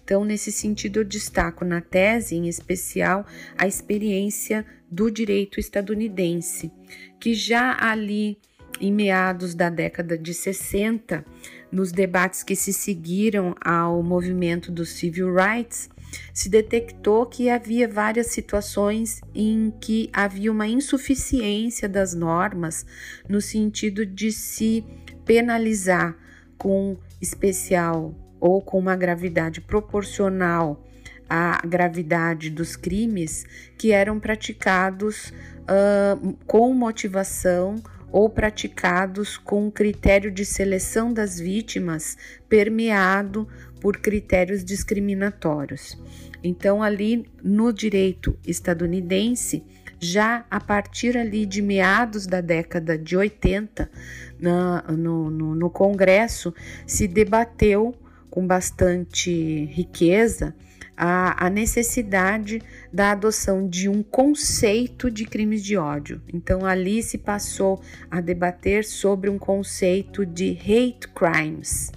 Então, 0.03 0.25
nesse 0.25 0.51
sentido, 0.51 0.99
eu 0.99 1.03
destaco 1.03 1.63
na 1.63 1.81
tese, 1.81 2.35
em 2.35 2.47
especial, 2.47 3.25
a 3.57 3.67
experiência 3.67 4.65
do 4.89 5.09
direito 5.09 5.59
estadunidense, 5.59 6.71
que 7.19 7.33
já 7.33 7.77
ali 7.79 8.37
em 8.79 8.91
meados 8.91 9.53
da 9.53 9.69
década 9.69 10.17
de 10.17 10.33
60, 10.33 11.23
nos 11.71 11.91
debates 11.91 12.43
que 12.43 12.55
se 12.55 12.73
seguiram 12.73 13.55
ao 13.63 14.01
movimento 14.01 14.71
dos 14.71 14.89
civil 14.89 15.33
rights, 15.33 15.89
se 16.33 16.49
detectou 16.49 17.25
que 17.25 17.49
havia 17.49 17.87
várias 17.87 18.27
situações 18.27 19.21
em 19.33 19.71
que 19.79 20.09
havia 20.11 20.51
uma 20.51 20.67
insuficiência 20.67 21.87
das 21.87 22.13
normas 22.13 22.85
no 23.29 23.39
sentido 23.39 24.05
de 24.05 24.31
se 24.31 24.83
penalizar 25.25 26.17
com 26.57 26.97
especial 27.21 28.13
ou 28.41 28.61
com 28.61 28.79
uma 28.79 28.95
gravidade 28.95 29.61
proporcional 29.61 30.83
à 31.29 31.61
gravidade 31.65 32.49
dos 32.49 32.75
crimes 32.75 33.45
que 33.77 33.93
eram 33.93 34.19
praticados 34.19 35.31
uh, 35.61 36.33
com 36.45 36.73
motivação 36.73 37.75
ou 38.11 38.29
praticados 38.29 39.37
com 39.37 39.71
critério 39.71 40.29
de 40.29 40.43
seleção 40.43 41.13
das 41.13 41.39
vítimas 41.39 42.17
permeado 42.49 43.47
por 43.79 43.97
critérios 43.97 44.65
discriminatórios. 44.65 45.97
Então, 46.43 46.83
ali 46.83 47.25
no 47.41 47.71
direito 47.71 48.37
estadunidense, 48.45 49.63
já 49.99 50.45
a 50.49 50.59
partir 50.59 51.15
ali 51.15 51.45
de 51.45 51.61
meados 51.61 52.25
da 52.25 52.41
década 52.41 52.97
de 52.97 53.15
80, 53.15 53.89
na, 54.39 54.83
no, 54.89 55.29
no, 55.29 55.55
no 55.55 55.69
Congresso, 55.69 56.53
se 56.85 57.07
debateu 57.07 57.95
com 58.31 58.47
bastante 58.47 59.65
riqueza 59.65 60.55
a, 60.97 61.47
a, 61.47 61.49
necessidade 61.49 62.61
da 62.91 63.11
adoção 63.11 63.67
de 63.67 63.89
um 63.89 64.01
conceito 64.01 65.09
de 65.09 65.25
crimes 65.25 65.63
de 65.63 65.77
ódio. 65.77 66.21
Então, 66.33 66.65
ali 66.65 67.03
se 67.03 67.17
passou 67.17 67.81
a 68.09 68.21
debater 68.21 68.83
sobre 68.83 69.29
um 69.29 69.37
conceito 69.37 70.25
de 70.25 70.51
hate 70.51 71.07
crimes. 71.07 71.91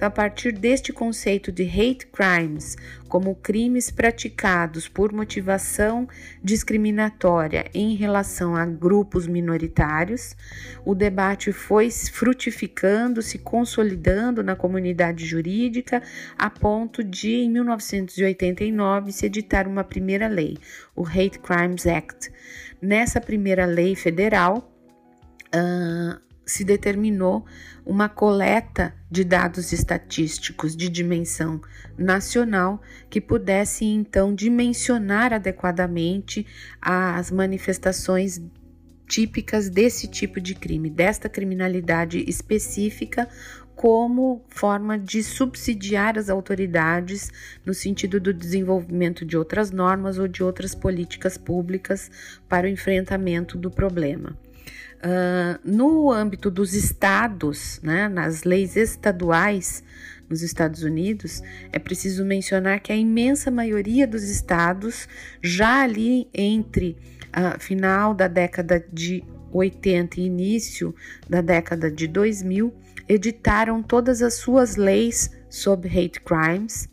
A 0.00 0.08
partir 0.08 0.52
deste 0.52 0.94
conceito 0.94 1.52
de 1.52 1.62
hate 1.62 2.06
crimes, 2.06 2.74
como 3.06 3.34
crimes 3.34 3.90
praticados 3.90 4.88
por 4.88 5.12
motivação 5.12 6.08
discriminatória 6.42 7.66
em 7.74 7.94
relação 7.94 8.56
a 8.56 8.64
grupos 8.64 9.26
minoritários, 9.26 10.34
o 10.86 10.94
debate 10.94 11.52
foi 11.52 11.90
frutificando, 11.90 13.20
se 13.20 13.38
consolidando 13.38 14.42
na 14.42 14.56
comunidade 14.56 15.26
jurídica, 15.26 16.02
a 16.38 16.48
ponto 16.48 17.04
de, 17.04 17.32
em 17.32 17.50
1989, 17.50 19.12
se 19.12 19.26
editar 19.26 19.68
uma 19.68 19.84
primeira 19.84 20.28
lei, 20.28 20.56
o 20.96 21.06
Hate 21.06 21.38
Crimes 21.40 21.86
Act. 21.86 22.32
Nessa 22.80 23.20
primeira 23.20 23.66
lei 23.66 23.94
federal, 23.94 24.72
uh, 25.54 26.18
se 26.46 26.64
determinou 26.64 27.44
uma 27.84 28.08
coleta 28.08 28.94
de 29.10 29.24
dados 29.24 29.72
estatísticos 29.72 30.76
de 30.76 30.88
dimensão 30.88 31.60
nacional 31.98 32.80
que 33.08 33.20
pudesse 33.20 33.84
então 33.84 34.34
dimensionar 34.34 35.32
adequadamente 35.32 36.46
as 36.80 37.30
manifestações 37.30 38.40
típicas 39.08 39.68
desse 39.68 40.06
tipo 40.06 40.40
de 40.40 40.54
crime, 40.54 40.88
desta 40.88 41.28
criminalidade 41.28 42.24
específica, 42.28 43.28
como 43.74 44.44
forma 44.48 44.98
de 44.98 45.22
subsidiar 45.22 46.18
as 46.18 46.28
autoridades 46.28 47.32
no 47.64 47.72
sentido 47.72 48.20
do 48.20 48.32
desenvolvimento 48.32 49.24
de 49.24 49.36
outras 49.36 49.70
normas 49.70 50.18
ou 50.18 50.28
de 50.28 50.44
outras 50.44 50.74
políticas 50.74 51.36
públicas 51.36 52.10
para 52.48 52.66
o 52.66 52.70
enfrentamento 52.70 53.56
do 53.56 53.70
problema. 53.70 54.36
Uh, 55.02 55.58
no 55.64 56.12
âmbito 56.12 56.50
dos 56.50 56.74
estados, 56.74 57.80
né, 57.82 58.06
nas 58.08 58.44
leis 58.44 58.76
estaduais 58.76 59.82
nos 60.28 60.42
Estados 60.42 60.82
Unidos, 60.82 61.42
é 61.72 61.78
preciso 61.78 62.24
mencionar 62.24 62.80
que 62.80 62.92
a 62.92 62.96
imensa 62.96 63.50
maioria 63.50 64.06
dos 64.06 64.24
estados, 64.24 65.08
já 65.42 65.82
ali 65.82 66.28
entre 66.34 66.98
uh, 67.28 67.58
final 67.58 68.12
da 68.14 68.28
década 68.28 68.84
de 68.92 69.24
80 69.50 70.20
e 70.20 70.24
início 70.26 70.94
da 71.28 71.40
década 71.40 71.90
de 71.90 72.06
2000, 72.06 72.72
editaram 73.08 73.82
todas 73.82 74.22
as 74.22 74.34
suas 74.34 74.76
leis 74.76 75.30
sobre 75.48 75.88
hate 75.88 76.20
crimes 76.20 76.88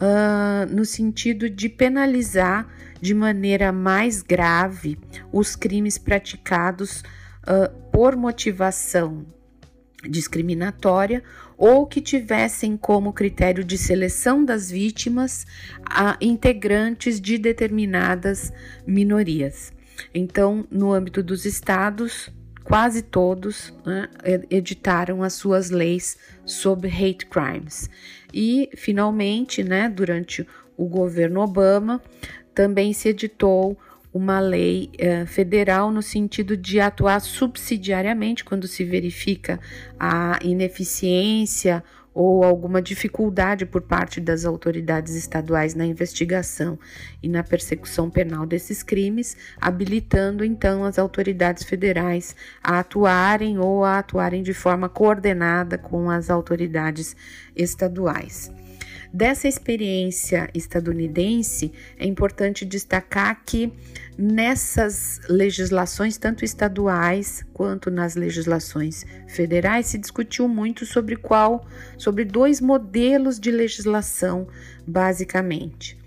uh, 0.00 0.72
no 0.74 0.84
sentido 0.84 1.50
de 1.50 1.68
penalizar 1.68 2.68
de 3.00 3.14
maneira 3.14 3.72
mais 3.72 4.22
grave 4.22 4.98
os 5.32 5.56
crimes 5.56 5.98
praticados 5.98 7.02
uh, 7.42 7.70
por 7.90 8.16
motivação 8.16 9.26
discriminatória 10.08 11.22
ou 11.56 11.86
que 11.86 12.00
tivessem 12.00 12.76
como 12.76 13.12
critério 13.12 13.62
de 13.62 13.76
seleção 13.76 14.44
das 14.44 14.70
vítimas 14.70 15.46
a 15.84 16.16
integrantes 16.20 17.20
de 17.20 17.36
determinadas 17.36 18.52
minorias. 18.86 19.72
Então, 20.14 20.66
no 20.70 20.92
âmbito 20.92 21.22
dos 21.22 21.44
estados, 21.44 22.30
quase 22.64 23.02
todos 23.02 23.74
né, 23.84 24.08
editaram 24.48 25.22
as 25.22 25.34
suas 25.34 25.68
leis 25.68 26.16
sobre 26.46 26.88
hate 26.88 27.26
crimes. 27.26 27.90
E, 28.32 28.70
finalmente, 28.74 29.62
né, 29.62 29.88
durante 29.88 30.46
o 30.76 30.86
governo 30.86 31.40
Obama, 31.40 32.00
também 32.54 32.92
se 32.94 33.10
editou 33.10 33.76
uma 34.12 34.40
lei 34.40 34.90
eh, 34.98 35.24
federal 35.26 35.90
no 35.90 36.02
sentido 36.02 36.56
de 36.56 36.80
atuar 36.80 37.20
subsidiariamente 37.20 38.44
quando 38.44 38.66
se 38.66 38.84
verifica 38.84 39.60
a 39.98 40.38
ineficiência 40.42 41.82
ou 42.12 42.42
alguma 42.42 42.82
dificuldade 42.82 43.64
por 43.64 43.82
parte 43.82 44.20
das 44.20 44.44
autoridades 44.44 45.14
estaduais 45.14 45.74
na 45.74 45.86
investigação 45.86 46.78
e 47.22 47.28
na 47.28 47.42
persecução 47.42 48.10
penal 48.10 48.44
desses 48.44 48.82
crimes, 48.82 49.36
habilitando 49.60 50.44
então 50.44 50.84
as 50.84 50.98
autoridades 50.98 51.62
federais 51.62 52.34
a 52.62 52.80
atuarem 52.80 53.58
ou 53.58 53.84
a 53.84 53.98
atuarem 53.98 54.42
de 54.42 54.52
forma 54.52 54.88
coordenada 54.88 55.78
com 55.78 56.10
as 56.10 56.30
autoridades 56.30 57.14
estaduais. 57.54 58.50
Dessa 59.12 59.48
experiência 59.48 60.48
estadunidense, 60.54 61.72
é 61.98 62.06
importante 62.06 62.64
destacar 62.64 63.42
que 63.44 63.72
nessas 64.16 65.20
legislações, 65.28 66.16
tanto 66.16 66.44
estaduais 66.44 67.44
quanto 67.52 67.90
nas 67.90 68.14
legislações 68.14 69.04
federais, 69.26 69.86
se 69.86 69.98
discutiu 69.98 70.46
muito 70.46 70.86
sobre 70.86 71.16
qual, 71.16 71.66
sobre 71.98 72.24
dois 72.24 72.60
modelos 72.60 73.40
de 73.40 73.50
legislação, 73.50 74.46
basicamente. 74.86 75.98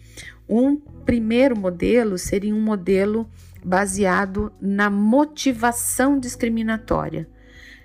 Um 0.48 0.78
primeiro 0.78 1.60
modelo 1.60 2.18
seria 2.18 2.56
um 2.56 2.62
modelo 2.62 3.30
baseado 3.66 4.54
na 4.62 4.90
motivação 4.90 6.18
discriminatória. 6.18 7.28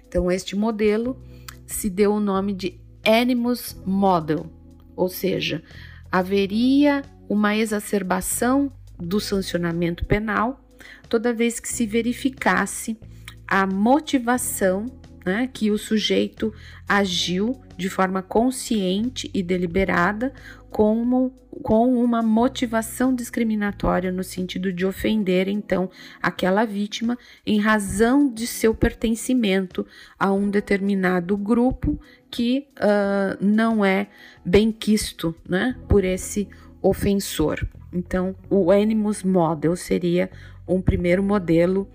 Então, 0.07 0.31
este 0.31 0.55
modelo 0.55 1.21
se 1.66 1.91
deu 1.91 2.12
o 2.12 2.21
nome 2.21 2.53
de 2.53 2.81
Animus 3.05 3.77
Model, 3.85 4.51
ou 4.99 5.09
seja, 5.09 5.62
haveria 6.11 7.03
uma 7.28 7.57
exacerbação 7.57 8.72
do 8.99 9.20
sancionamento 9.20 10.05
penal 10.05 10.61
toda 11.09 11.32
vez 11.32 11.61
que 11.61 11.68
se 11.68 11.86
verificasse 11.86 12.99
a 13.46 13.64
motivação 13.66 14.86
né, 15.29 15.47
que 15.53 15.70
o 15.70 15.76
sujeito 15.76 16.55
agiu 16.89 17.61
de 17.76 17.91
forma 17.91 18.22
consciente 18.22 19.31
e 19.35 19.43
deliberada 19.43 20.33
como, 20.70 21.35
com 21.62 22.03
uma 22.03 22.22
motivação 22.22 23.14
discriminatória 23.14 24.11
no 24.11 24.24
sentido 24.24 24.72
de 24.72 24.87
ofender 24.87 25.47
então 25.47 25.91
aquela 26.22 26.64
vítima 26.64 27.18
em 27.45 27.61
razão 27.61 28.33
de 28.33 28.47
seu 28.47 28.74
pertencimento 28.74 29.87
a 30.18 30.33
um 30.33 30.49
determinado 30.49 31.37
grupo 31.37 32.01
que 32.31 32.66
uh, 32.79 33.45
não 33.45 33.85
é 33.85 34.09
bem 34.43 34.72
quisto 34.72 35.35
né, 35.47 35.76
por 35.87 36.05
esse 36.05 36.49
ofensor. 36.81 37.66
Então, 37.93 38.35
o 38.49 38.70
Animus 38.70 39.22
Model 39.22 39.76
seria 39.76 40.31
um 40.66 40.81
primeiro 40.81 41.22
modelo 41.22 41.87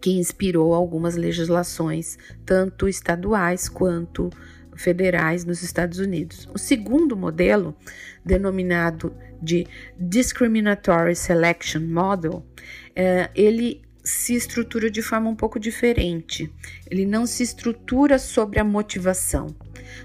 que 0.00 0.18
inspirou 0.18 0.74
algumas 0.74 1.16
legislações, 1.16 2.18
tanto 2.44 2.88
estaduais 2.88 3.68
quanto 3.68 4.30
federais 4.76 5.44
nos 5.44 5.62
Estados 5.62 5.98
Unidos. 5.98 6.48
O 6.54 6.58
segundo 6.58 7.16
modelo, 7.16 7.74
denominado 8.24 9.14
de 9.40 9.66
Discriminatory 9.98 11.16
Selection 11.16 11.80
Model, 11.80 12.44
é, 12.94 13.30
ele 13.34 13.82
se 14.04 14.34
estrutura 14.34 14.88
de 14.88 15.02
forma 15.02 15.28
um 15.28 15.34
pouco 15.34 15.58
diferente. 15.58 16.52
Ele 16.88 17.04
não 17.04 17.26
se 17.26 17.42
estrutura 17.42 18.18
sobre 18.18 18.60
a 18.60 18.64
motivação, 18.64 19.48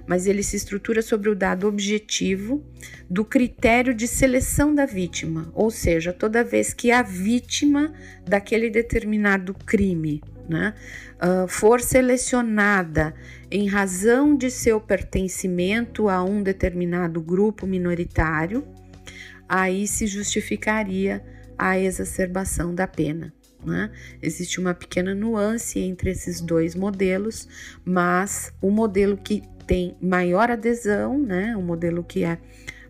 mas 0.08 0.28
ele 0.28 0.44
se 0.44 0.56
estrutura 0.56 1.02
sobre 1.02 1.30
o 1.30 1.36
dado 1.36 1.68
objetivo 1.68 2.64
do 3.10 3.24
critério 3.26 3.94
de 3.94 4.08
seleção 4.08 4.74
da 4.74 4.86
vítima, 4.86 5.52
ou 5.54 5.70
seja, 5.70 6.14
toda 6.14 6.44
vez 6.44 6.74
que 6.74 6.92
a 6.92 7.02
vítima 7.02 7.94
daquele 8.26 8.70
determinado 8.70 9.54
crime 9.54 10.22
né, 10.48 10.74
uh, 11.22 11.48
for 11.48 11.82
selecionada 11.82 13.14
em 13.50 13.68
razão 13.68 14.36
de 14.36 14.50
seu 14.50 14.80
pertencimento 14.80 16.10
a 16.10 16.24
um 16.24 16.42
determinado 16.42 17.22
grupo 17.22 17.66
minoritário, 17.66 18.66
aí 19.48 19.88
se 19.88 20.08
justificaria 20.08 21.24
a 21.58 21.78
exacerbação 21.78 22.74
da 22.74 22.88
pena. 22.88 23.34
Né? 23.64 23.92
Existe 24.22 24.60
uma 24.60 24.74
pequena 24.74 25.14
nuance 25.14 25.80
entre 25.80 26.12
esses 26.12 26.42
dois 26.42 26.76
modelos, 26.76 27.48
mas 27.86 28.52
o 28.62 28.72
modelo 28.72 29.16
que 29.16 29.44
tem 29.68 29.96
maior 30.02 30.50
adesão, 30.50 31.18
né, 31.18 31.56
o 31.56 31.62
modelo 31.62 32.04
que 32.04 32.24
é 32.24 32.40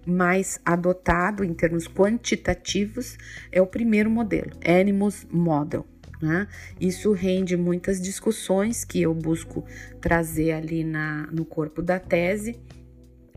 mais 0.06 0.60
adotado 0.66 1.44
em 1.44 1.54
termos 1.54 1.88
quantitativos, 1.88 3.18
é 3.52 3.62
o 3.62 3.68
primeiro 3.68 4.10
modelo, 4.10 4.52
Animus 4.66 5.28
Model. 5.30 5.86
Né? 6.22 6.48
Isso 6.80 7.12
rende 7.12 7.58
muitas 7.58 8.00
discussões 8.00 8.86
que 8.86 9.02
eu 9.02 9.14
busco 9.14 9.66
trazer 10.00 10.54
ali 10.54 10.84
na, 10.84 11.28
no 11.32 11.44
corpo 11.44 11.82
da 11.82 12.00
tese 12.00 12.60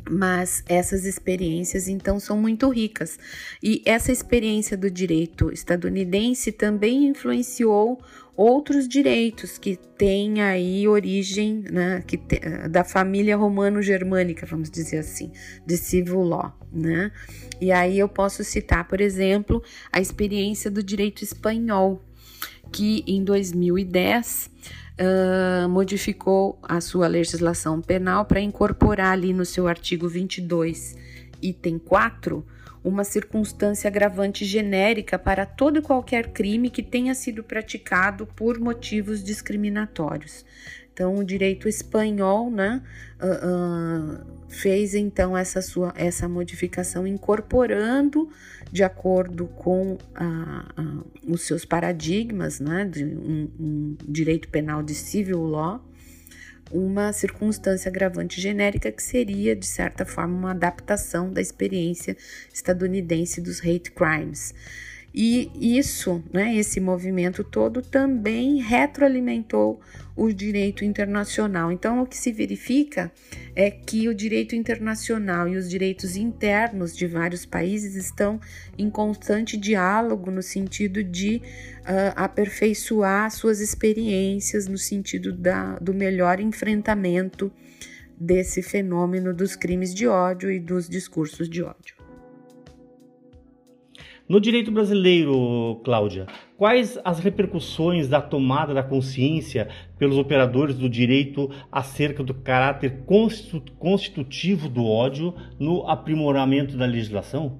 mas 0.08 0.62
essas 0.66 1.04
experiências 1.04 1.88
então 1.88 2.20
são 2.20 2.36
muito 2.36 2.68
ricas. 2.68 3.18
E 3.62 3.82
essa 3.84 4.12
experiência 4.12 4.76
do 4.76 4.90
direito 4.90 5.50
estadunidense 5.52 6.52
também 6.52 7.06
influenciou 7.06 8.00
outros 8.36 8.88
direitos 8.88 9.58
que 9.58 9.76
têm 9.76 10.42
aí 10.42 10.86
origem 10.88 11.64
né, 11.70 12.02
que 12.06 12.16
te, 12.16 12.40
da 12.68 12.82
família 12.82 13.36
romano-germânica, 13.36 14.46
vamos 14.46 14.70
dizer 14.70 14.98
assim, 14.98 15.30
de 15.64 15.76
civil 15.76 16.22
law. 16.22 16.56
Né? 16.72 17.12
E 17.60 17.70
aí 17.70 17.98
eu 17.98 18.08
posso 18.08 18.42
citar, 18.42 18.86
por 18.88 19.00
exemplo, 19.00 19.62
a 19.92 20.00
experiência 20.00 20.70
do 20.70 20.82
direito 20.82 21.22
espanhol, 21.22 22.02
que 22.74 23.04
em 23.06 23.22
2010 23.22 24.50
uh, 24.98 25.68
modificou 25.68 26.58
a 26.60 26.80
sua 26.80 27.06
legislação 27.06 27.80
penal 27.80 28.24
para 28.24 28.40
incorporar 28.40 29.12
ali 29.12 29.32
no 29.32 29.44
seu 29.44 29.68
artigo 29.68 30.08
22, 30.08 30.96
item 31.40 31.78
4, 31.78 32.44
uma 32.82 33.04
circunstância 33.04 33.86
agravante 33.86 34.44
genérica 34.44 35.16
para 35.16 35.46
todo 35.46 35.78
e 35.78 35.82
qualquer 35.82 36.32
crime 36.32 36.68
que 36.68 36.82
tenha 36.82 37.14
sido 37.14 37.44
praticado 37.44 38.26
por 38.26 38.58
motivos 38.58 39.22
discriminatórios. 39.22 40.44
Então, 40.94 41.16
o 41.16 41.24
direito 41.24 41.68
espanhol 41.68 42.48
né, 42.48 42.80
uh, 43.20 44.20
uh, 44.20 44.26
fez 44.48 44.94
então 44.94 45.36
essa, 45.36 45.60
sua, 45.60 45.92
essa 45.96 46.28
modificação, 46.28 47.04
incorporando, 47.04 48.30
de 48.70 48.84
acordo 48.84 49.46
com 49.48 49.94
uh, 49.94 51.04
os 51.26 51.42
seus 51.42 51.64
paradigmas 51.64 52.60
né, 52.60 52.84
de 52.84 53.04
um, 53.04 53.50
um 53.58 53.96
direito 54.06 54.48
penal 54.48 54.84
de 54.84 54.94
civil 54.94 55.42
law, 55.42 55.84
uma 56.70 57.12
circunstância 57.12 57.88
agravante 57.88 58.40
genérica 58.40 58.92
que 58.92 59.02
seria, 59.02 59.56
de 59.56 59.66
certa 59.66 60.04
forma, 60.04 60.36
uma 60.36 60.50
adaptação 60.52 61.32
da 61.32 61.40
experiência 61.40 62.16
estadunidense 62.52 63.40
dos 63.40 63.58
hate 63.60 63.90
crimes. 63.90 64.54
E 65.16 65.48
isso, 65.78 66.24
né, 66.32 66.56
esse 66.56 66.80
movimento 66.80 67.44
todo 67.44 67.80
também 67.80 68.60
retroalimentou 68.60 69.80
o 70.16 70.32
direito 70.32 70.84
internacional. 70.84 71.70
Então, 71.70 72.02
o 72.02 72.06
que 72.06 72.16
se 72.16 72.32
verifica 72.32 73.12
é 73.54 73.70
que 73.70 74.08
o 74.08 74.14
direito 74.14 74.56
internacional 74.56 75.46
e 75.46 75.56
os 75.56 75.70
direitos 75.70 76.16
internos 76.16 76.96
de 76.96 77.06
vários 77.06 77.46
países 77.46 77.94
estão 77.94 78.40
em 78.76 78.90
constante 78.90 79.56
diálogo 79.56 80.32
no 80.32 80.42
sentido 80.42 81.04
de 81.04 81.40
uh, 81.82 82.12
aperfeiçoar 82.16 83.30
suas 83.30 83.60
experiências, 83.60 84.66
no 84.66 84.78
sentido 84.78 85.32
da, 85.32 85.78
do 85.78 85.94
melhor 85.94 86.40
enfrentamento 86.40 87.52
desse 88.18 88.62
fenômeno 88.62 89.32
dos 89.32 89.54
crimes 89.54 89.94
de 89.94 90.08
ódio 90.08 90.50
e 90.50 90.58
dos 90.58 90.88
discursos 90.88 91.48
de 91.48 91.62
ódio. 91.62 91.93
No 94.26 94.40
direito 94.40 94.72
brasileiro, 94.72 95.82
Cláudia, 95.84 96.26
quais 96.56 96.98
as 97.04 97.18
repercussões 97.18 98.08
da 98.08 98.22
tomada 98.22 98.72
da 98.72 98.82
consciência 98.82 99.68
pelos 99.98 100.16
operadores 100.16 100.76
do 100.76 100.88
direito 100.88 101.50
acerca 101.70 102.22
do 102.22 102.32
caráter 102.32 103.04
constitutivo 103.78 104.66
do 104.66 104.86
ódio 104.86 105.34
no 105.58 105.86
aprimoramento 105.86 106.74
da 106.74 106.86
legislação? 106.86 107.58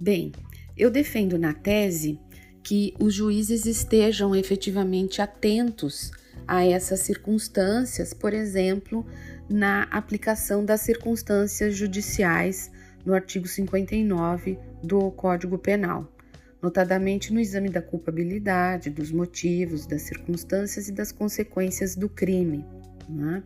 Bem, 0.00 0.32
eu 0.76 0.90
defendo 0.90 1.38
na 1.38 1.54
tese 1.54 2.18
que 2.60 2.94
os 2.98 3.14
juízes 3.14 3.64
estejam 3.64 4.34
efetivamente 4.34 5.22
atentos 5.22 6.10
a 6.48 6.66
essas 6.66 7.00
circunstâncias, 7.00 8.12
por 8.12 8.34
exemplo, 8.34 9.06
na 9.48 9.84
aplicação 9.84 10.64
das 10.64 10.80
circunstâncias 10.80 11.76
judiciais 11.76 12.72
no 13.08 13.14
artigo 13.14 13.48
59 13.48 14.58
do 14.84 15.10
Código 15.12 15.56
Penal, 15.56 16.12
notadamente 16.60 17.32
no 17.32 17.40
exame 17.40 17.70
da 17.70 17.80
culpabilidade, 17.80 18.90
dos 18.90 19.10
motivos, 19.10 19.86
das 19.86 20.02
circunstâncias 20.02 20.88
e 20.88 20.92
das 20.92 21.10
consequências 21.10 21.96
do 21.96 22.06
crime. 22.06 22.66
Né? 23.08 23.42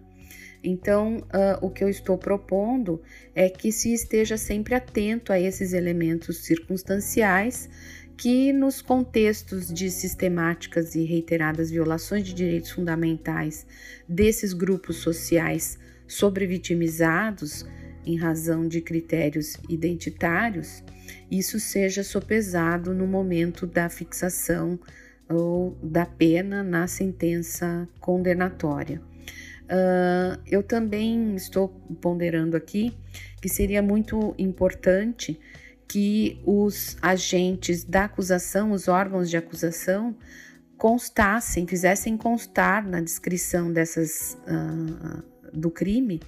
Então, 0.64 1.18
uh, 1.18 1.64
o 1.64 1.70
que 1.70 1.84
eu 1.84 1.88
estou 1.88 2.18
propondo 2.18 3.00
é 3.36 3.48
que 3.48 3.70
se 3.70 3.92
esteja 3.94 4.36
sempre 4.36 4.74
atento 4.74 5.32
a 5.32 5.38
esses 5.38 5.72
elementos 5.72 6.38
circunstanciais 6.38 7.70
que, 8.16 8.52
nos 8.52 8.82
contextos 8.82 9.72
de 9.72 9.90
sistemáticas 9.90 10.96
e 10.96 11.04
reiteradas 11.04 11.70
violações 11.70 12.24
de 12.24 12.34
direitos 12.34 12.72
fundamentais 12.72 13.64
desses 14.08 14.52
grupos 14.52 14.96
sociais 14.96 15.78
sobrevitimizados, 16.08 17.64
em 18.04 18.16
razão 18.16 18.66
de 18.66 18.80
critérios 18.80 19.56
identitários, 19.68 20.82
isso 21.30 21.58
seja 21.58 22.02
sopesado 22.02 22.94
no 22.94 23.06
momento 23.06 23.66
da 23.66 23.88
fixação 23.88 24.78
ou 25.28 25.76
da 25.82 26.04
pena 26.04 26.62
na 26.62 26.86
sentença 26.86 27.88
condenatória. 28.00 29.00
Uh, 29.64 30.38
eu 30.46 30.62
também 30.62 31.34
estou 31.34 31.68
ponderando 32.00 32.56
aqui 32.56 32.94
que 33.40 33.48
seria 33.48 33.80
muito 33.80 34.34
importante 34.38 35.38
que 35.88 36.40
os 36.44 36.96
agentes 37.00 37.84
da 37.84 38.04
acusação, 38.04 38.72
os 38.72 38.88
órgãos 38.88 39.30
de 39.30 39.36
acusação, 39.36 40.16
constassem, 40.76 41.66
fizessem 41.66 42.16
constar 42.16 42.86
na 42.86 43.00
descrição 43.00 43.72
dessas 43.72 44.36
uh, 44.46 45.22
do 45.52 45.70
crime 45.70 46.20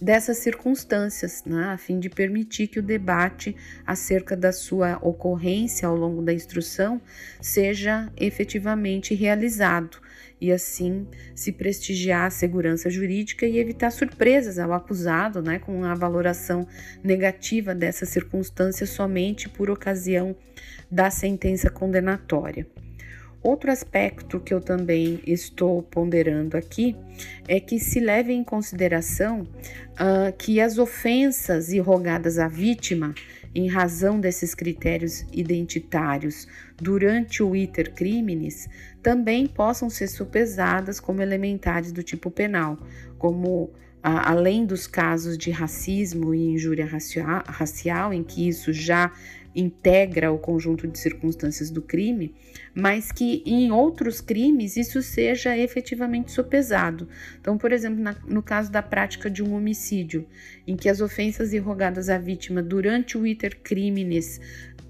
dessas 0.00 0.38
circunstâncias, 0.38 1.42
né, 1.44 1.64
a 1.66 1.78
fim 1.78 1.98
de 1.98 2.10
permitir 2.10 2.66
que 2.66 2.78
o 2.78 2.82
debate 2.82 3.56
acerca 3.86 4.36
da 4.36 4.52
sua 4.52 4.98
ocorrência 5.02 5.88
ao 5.88 5.96
longo 5.96 6.22
da 6.22 6.32
instrução 6.32 7.00
seja 7.40 8.10
efetivamente 8.16 9.14
realizado 9.14 9.98
e 10.40 10.52
assim 10.52 11.06
se 11.34 11.50
prestigiar 11.50 12.26
a 12.26 12.30
segurança 12.30 12.90
jurídica 12.90 13.46
e 13.46 13.58
evitar 13.58 13.90
surpresas 13.90 14.58
ao 14.58 14.72
acusado, 14.72 15.42
né, 15.42 15.58
com 15.58 15.84
a 15.84 15.94
valoração 15.94 16.66
negativa 17.02 17.74
dessa 17.74 18.04
circunstância 18.04 18.86
somente 18.86 19.48
por 19.48 19.70
ocasião 19.70 20.36
da 20.90 21.10
sentença 21.10 21.70
condenatória. 21.70 22.66
Outro 23.42 23.70
aspecto 23.70 24.40
que 24.40 24.52
eu 24.52 24.60
também 24.60 25.20
estou 25.26 25.82
ponderando 25.82 26.56
aqui 26.56 26.96
é 27.46 27.60
que 27.60 27.78
se 27.78 28.00
leve 28.00 28.32
em 28.32 28.42
consideração 28.42 29.42
uh, 29.42 30.36
que 30.36 30.60
as 30.60 30.78
ofensas 30.78 31.72
irrogadas 31.72 32.38
à 32.38 32.48
vítima, 32.48 33.14
em 33.54 33.68
razão 33.68 34.18
desses 34.20 34.54
critérios 34.54 35.24
identitários, 35.32 36.46
durante 36.76 37.42
o 37.42 37.54
iter 37.54 37.94
criminis, 37.94 38.68
também 39.02 39.46
possam 39.46 39.88
ser 39.88 40.08
sopesadas 40.08 40.98
como 40.98 41.22
elementares 41.22 41.92
do 41.92 42.02
tipo 42.02 42.30
penal, 42.30 42.76
como 43.16 43.70
além 44.02 44.64
dos 44.64 44.86
casos 44.86 45.36
de 45.36 45.50
racismo 45.50 46.32
e 46.32 46.52
injúria 46.52 46.86
racial, 46.86 48.12
em 48.12 48.22
que 48.22 48.46
isso 48.46 48.72
já 48.72 49.12
integra 49.56 50.30
o 50.30 50.38
conjunto 50.38 50.86
de 50.86 50.98
circunstâncias 50.98 51.70
do 51.70 51.80
crime, 51.80 52.34
mas 52.74 53.10
que 53.10 53.42
em 53.46 53.72
outros 53.72 54.20
crimes 54.20 54.76
isso 54.76 55.00
seja 55.02 55.56
efetivamente 55.56 56.30
sopesado. 56.30 57.08
Então, 57.40 57.56
por 57.56 57.72
exemplo, 57.72 58.02
na, 58.02 58.14
no 58.28 58.42
caso 58.42 58.70
da 58.70 58.82
prática 58.82 59.30
de 59.30 59.42
um 59.42 59.54
homicídio, 59.54 60.26
em 60.66 60.76
que 60.76 60.88
as 60.88 61.00
ofensas 61.00 61.52
irrogadas 61.52 62.08
à 62.08 62.18
vítima 62.18 62.62
durante 62.62 63.16
o 63.16 63.26
iter 63.26 63.58
criminis 63.62 64.40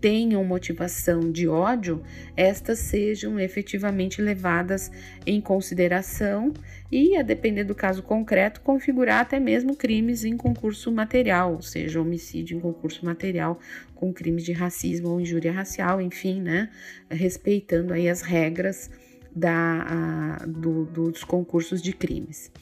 tenham 0.06 0.44
motivação 0.44 1.32
de 1.32 1.48
ódio, 1.48 2.00
estas 2.36 2.78
sejam 2.78 3.40
efetivamente 3.40 4.22
levadas 4.22 4.88
em 5.26 5.40
consideração 5.40 6.54
e, 6.92 7.16
a 7.16 7.22
depender 7.22 7.64
do 7.64 7.74
caso 7.74 8.04
concreto, 8.04 8.60
configurar 8.60 9.22
até 9.22 9.40
mesmo 9.40 9.74
crimes 9.74 10.24
em 10.24 10.36
concurso 10.36 10.92
material, 10.92 11.54
ou 11.54 11.60
seja, 11.60 12.00
homicídio 12.00 12.56
em 12.56 12.60
concurso 12.60 13.04
material 13.04 13.58
com 13.96 14.12
crimes 14.12 14.44
de 14.44 14.52
racismo 14.52 15.08
ou 15.08 15.20
injúria 15.20 15.50
racial, 15.50 16.00
enfim, 16.00 16.40
né, 16.40 16.70
respeitando 17.10 17.92
aí 17.92 18.08
as 18.08 18.22
regras 18.22 18.88
da, 19.34 20.36
a, 20.40 20.46
do, 20.46 20.84
dos 20.84 21.24
concursos 21.24 21.82
de 21.82 21.92
crimes. 21.92 22.52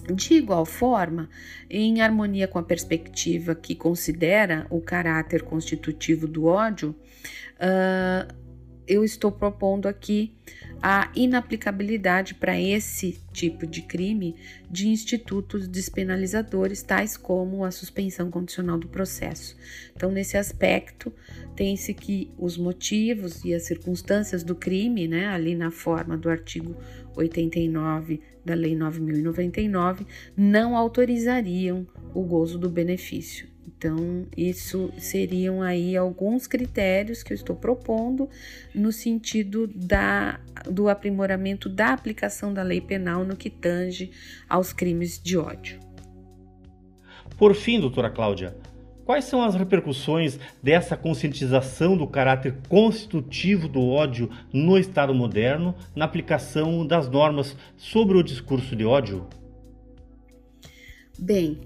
De 0.00 0.34
igual 0.34 0.64
forma, 0.64 1.28
em 1.70 2.00
harmonia 2.00 2.48
com 2.48 2.58
a 2.58 2.62
perspectiva 2.62 3.54
que 3.54 3.74
considera 3.74 4.66
o 4.70 4.80
caráter 4.80 5.42
constitutivo 5.42 6.26
do 6.26 6.46
ódio, 6.46 6.94
uh, 7.58 8.34
eu 8.86 9.04
estou 9.04 9.30
propondo 9.30 9.86
aqui 9.86 10.32
a 10.82 11.12
inaplicabilidade 11.14 12.34
para 12.34 12.60
esse 12.60 13.20
tipo 13.32 13.66
de 13.66 13.82
crime 13.82 14.34
de 14.68 14.88
institutos 14.88 15.68
despenalizadores, 15.68 16.82
tais 16.82 17.16
como 17.16 17.64
a 17.64 17.70
suspensão 17.70 18.30
condicional 18.30 18.76
do 18.78 18.88
processo. 18.88 19.56
Então, 19.94 20.10
nesse 20.10 20.36
aspecto, 20.36 21.12
tem-se 21.54 21.94
que 21.94 22.32
os 22.36 22.58
motivos 22.58 23.44
e 23.44 23.54
as 23.54 23.62
circunstâncias 23.62 24.42
do 24.42 24.56
crime, 24.56 25.06
né, 25.06 25.28
ali 25.28 25.54
na 25.54 25.70
forma 25.70 26.16
do 26.16 26.28
artigo 26.28 26.76
89 27.14 28.20
da 28.44 28.54
Lei 28.54 28.74
9099, 28.74 30.04
não 30.36 30.76
autorizariam 30.76 31.86
o 32.12 32.22
gozo 32.22 32.58
do 32.58 32.68
benefício. 32.68 33.51
Então, 33.84 34.28
isso 34.36 34.92
seriam 34.96 35.60
aí 35.60 35.96
alguns 35.96 36.46
critérios 36.46 37.24
que 37.24 37.32
eu 37.32 37.34
estou 37.34 37.56
propondo 37.56 38.30
no 38.72 38.92
sentido 38.92 39.66
da, 39.74 40.38
do 40.70 40.88
aprimoramento 40.88 41.68
da 41.68 41.88
aplicação 41.92 42.54
da 42.54 42.62
lei 42.62 42.80
penal 42.80 43.24
no 43.24 43.36
que 43.36 43.50
tange 43.50 44.12
aos 44.48 44.72
crimes 44.72 45.20
de 45.20 45.36
ódio. 45.36 45.80
Por 47.36 47.56
fim, 47.56 47.80
doutora 47.80 48.08
Cláudia, 48.08 48.56
quais 49.04 49.24
são 49.24 49.42
as 49.42 49.56
repercussões 49.56 50.38
dessa 50.62 50.96
conscientização 50.96 51.96
do 51.96 52.06
caráter 52.06 52.54
constitutivo 52.68 53.66
do 53.66 53.84
ódio 53.88 54.30
no 54.52 54.78
Estado 54.78 55.12
moderno 55.12 55.74
na 55.92 56.04
aplicação 56.04 56.86
das 56.86 57.08
normas 57.08 57.56
sobre 57.76 58.16
o 58.16 58.22
discurso 58.22 58.76
de 58.76 58.84
ódio? 58.84 59.26
Bem, 61.18 61.58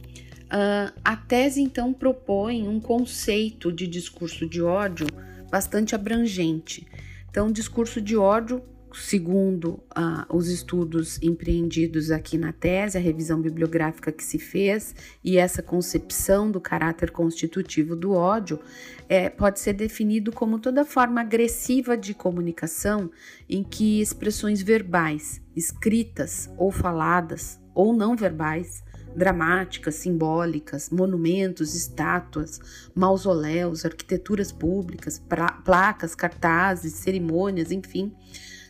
Uh, 0.46 0.94
a 1.04 1.16
tese 1.16 1.60
então 1.60 1.92
propõe 1.92 2.68
um 2.68 2.78
conceito 2.78 3.72
de 3.72 3.86
discurso 3.86 4.48
de 4.48 4.62
ódio 4.62 5.06
bastante 5.50 5.94
abrangente. 5.94 6.86
Então, 7.28 7.50
discurso 7.50 8.00
de 8.00 8.16
ódio, 8.16 8.62
segundo 8.94 9.82
uh, 9.96 10.34
os 10.34 10.48
estudos 10.48 11.20
empreendidos 11.20 12.10
aqui 12.10 12.38
na 12.38 12.52
tese, 12.52 12.96
a 12.96 13.00
revisão 13.00 13.40
bibliográfica 13.40 14.12
que 14.12 14.24
se 14.24 14.38
fez 14.38 14.94
e 15.22 15.36
essa 15.36 15.62
concepção 15.62 16.50
do 16.50 16.60
caráter 16.60 17.10
constitutivo 17.10 17.96
do 17.96 18.12
ódio, 18.12 18.60
é, 19.08 19.28
pode 19.28 19.60
ser 19.60 19.74
definido 19.74 20.32
como 20.32 20.58
toda 20.58 20.84
forma 20.84 21.20
agressiva 21.20 21.96
de 21.96 22.14
comunicação 22.14 23.10
em 23.48 23.62
que 23.62 24.00
expressões 24.00 24.62
verbais, 24.62 25.42
escritas 25.54 26.48
ou 26.56 26.70
faladas 26.70 27.60
ou 27.74 27.92
não 27.92 28.16
verbais 28.16 28.82
dramáticas, 29.16 29.94
simbólicas, 29.94 30.90
monumentos, 30.90 31.74
estátuas, 31.74 32.60
mausoléus, 32.94 33.84
arquiteturas 33.84 34.52
públicas, 34.52 35.20
placas, 35.64 36.14
cartazes, 36.14 36.92
cerimônias, 36.92 37.72
enfim, 37.72 38.12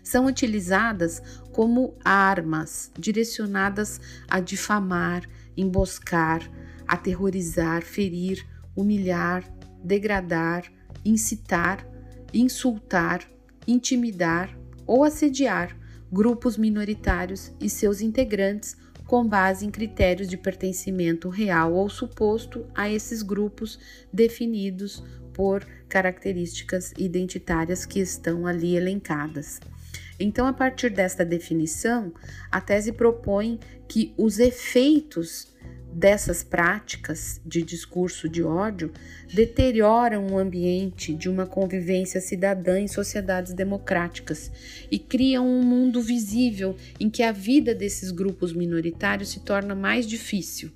são 0.02 0.26
utilizadas 0.26 1.20
como 1.52 1.96
armas 2.04 2.92
direcionadas 2.96 4.00
a 4.28 4.38
difamar, 4.38 5.28
emboscar, 5.56 6.48
aterrorizar, 6.86 7.82
ferir, 7.82 8.46
humilhar, 8.76 9.42
degradar, 9.82 10.70
incitar, 11.04 11.84
insultar, 12.32 13.28
intimidar 13.66 14.56
ou 14.86 15.02
assediar 15.02 15.76
grupos 16.12 16.56
minoritários 16.56 17.52
e 17.60 17.68
seus 17.68 18.00
integrantes 18.00 18.76
com 19.06 19.26
base 19.26 19.64
em 19.64 19.70
critérios 19.70 20.28
de 20.28 20.36
pertencimento 20.36 21.28
real 21.28 21.72
ou 21.72 21.88
suposto 21.88 22.66
a 22.74 22.90
esses 22.90 23.22
grupos 23.22 23.78
definidos 24.12 25.02
por 25.32 25.64
características 25.88 26.92
identitárias 26.96 27.86
que 27.86 28.00
estão 28.00 28.46
ali 28.46 28.76
elencadas. 28.76 29.60
Então, 30.18 30.46
a 30.46 30.52
partir 30.52 30.90
desta 30.90 31.24
definição, 31.24 32.12
a 32.50 32.60
tese 32.60 32.90
propõe 32.90 33.60
que 33.86 34.14
os 34.16 34.38
efeitos 34.38 35.54
dessas 35.96 36.42
práticas 36.42 37.40
de 37.42 37.62
discurso 37.62 38.28
de 38.28 38.42
ódio 38.42 38.92
deterioram 39.32 40.26
o 40.26 40.36
ambiente 40.36 41.14
de 41.14 41.26
uma 41.26 41.46
convivência 41.46 42.20
cidadã 42.20 42.78
em 42.78 42.86
sociedades 42.86 43.54
democráticas 43.54 44.52
e 44.90 44.98
criam 44.98 45.48
um 45.48 45.62
mundo 45.62 46.02
visível 46.02 46.76
em 47.00 47.08
que 47.08 47.22
a 47.22 47.32
vida 47.32 47.74
desses 47.74 48.10
grupos 48.10 48.52
minoritários 48.52 49.30
se 49.30 49.40
torna 49.40 49.74
mais 49.74 50.06
difícil. 50.06 50.70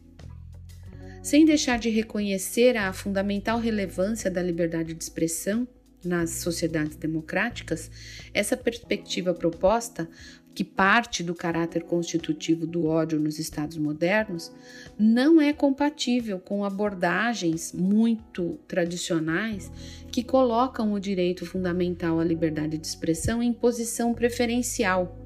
Sem 1.22 1.44
deixar 1.44 1.78
de 1.78 1.90
reconhecer 1.90 2.78
a 2.78 2.90
fundamental 2.90 3.58
relevância 3.60 4.30
da 4.30 4.42
liberdade 4.42 4.94
de 4.94 5.04
expressão 5.04 5.68
nas 6.02 6.30
sociedades 6.30 6.96
democráticas, 6.96 7.90
essa 8.32 8.56
perspectiva 8.56 9.34
proposta 9.34 10.08
que 10.54 10.64
parte 10.64 11.22
do 11.22 11.34
caráter 11.34 11.84
constitutivo 11.84 12.66
do 12.66 12.86
ódio 12.86 13.20
nos 13.20 13.38
Estados 13.38 13.76
modernos, 13.76 14.52
não 14.98 15.40
é 15.40 15.52
compatível 15.52 16.38
com 16.38 16.64
abordagens 16.64 17.72
muito 17.72 18.58
tradicionais 18.66 19.70
que 20.10 20.24
colocam 20.24 20.92
o 20.92 21.00
direito 21.00 21.46
fundamental 21.46 22.18
à 22.18 22.24
liberdade 22.24 22.76
de 22.78 22.86
expressão 22.86 23.42
em 23.42 23.52
posição 23.52 24.12
preferencial, 24.12 25.16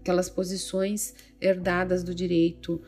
aquelas 0.00 0.28
posições 0.28 1.14
herdadas 1.40 2.02
do 2.02 2.14
direito 2.14 2.82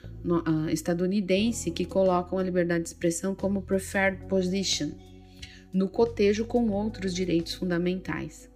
estadunidense 0.73 1.71
que 1.71 1.85
colocam 1.85 2.39
a 2.39 2.43
liberdade 2.43 2.83
de 2.83 2.89
expressão 2.89 3.35
como 3.35 3.62
preferred 3.62 4.27
position, 4.27 4.91
no 5.73 5.89
cotejo 5.89 6.45
com 6.45 6.68
outros 6.71 7.14
direitos 7.14 7.55
fundamentais. 7.55 8.49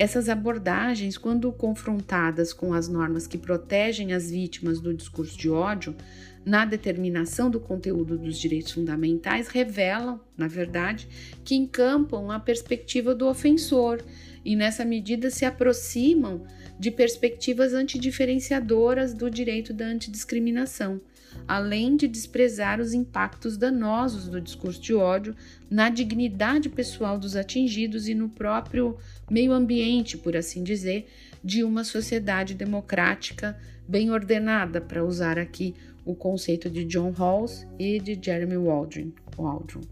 Essas 0.00 0.30
abordagens, 0.30 1.18
quando 1.18 1.52
confrontadas 1.52 2.54
com 2.54 2.72
as 2.72 2.88
normas 2.88 3.26
que 3.26 3.36
protegem 3.36 4.14
as 4.14 4.30
vítimas 4.30 4.80
do 4.80 4.94
discurso 4.94 5.36
de 5.36 5.50
ódio, 5.50 5.94
na 6.42 6.64
determinação 6.64 7.50
do 7.50 7.60
conteúdo 7.60 8.16
dos 8.16 8.38
direitos 8.38 8.72
fundamentais, 8.72 9.48
revelam, 9.48 10.18
na 10.38 10.48
verdade, 10.48 11.06
que 11.44 11.54
encampam 11.54 12.30
a 12.30 12.40
perspectiva 12.40 13.14
do 13.14 13.28
ofensor. 13.28 14.02
E, 14.42 14.56
nessa 14.56 14.86
medida, 14.86 15.28
se 15.28 15.44
aproximam 15.44 16.46
de 16.78 16.90
perspectivas 16.90 17.74
antidiferenciadoras 17.74 19.12
do 19.12 19.28
direito 19.28 19.74
da 19.74 19.84
antidiscriminação 19.84 20.98
além 21.46 21.96
de 21.96 22.06
desprezar 22.06 22.80
os 22.80 22.92
impactos 22.92 23.56
danosos 23.56 24.28
do 24.28 24.40
discurso 24.40 24.80
de 24.80 24.94
ódio 24.94 25.34
na 25.70 25.88
dignidade 25.88 26.68
pessoal 26.68 27.18
dos 27.18 27.36
atingidos 27.36 28.08
e 28.08 28.14
no 28.14 28.28
próprio 28.28 28.96
meio 29.30 29.52
ambiente, 29.52 30.16
por 30.16 30.36
assim 30.36 30.62
dizer, 30.62 31.08
de 31.42 31.64
uma 31.64 31.84
sociedade 31.84 32.54
democrática 32.54 33.58
bem 33.88 34.10
ordenada, 34.10 34.80
para 34.80 35.04
usar 35.04 35.38
aqui 35.38 35.74
o 36.04 36.14
conceito 36.14 36.70
de 36.70 36.84
John 36.84 37.10
Rawls 37.10 37.66
e 37.78 37.98
de 37.98 38.18
Jeremy 38.20 38.56
Waldron. 38.56 39.10
Waldron. 39.36 39.82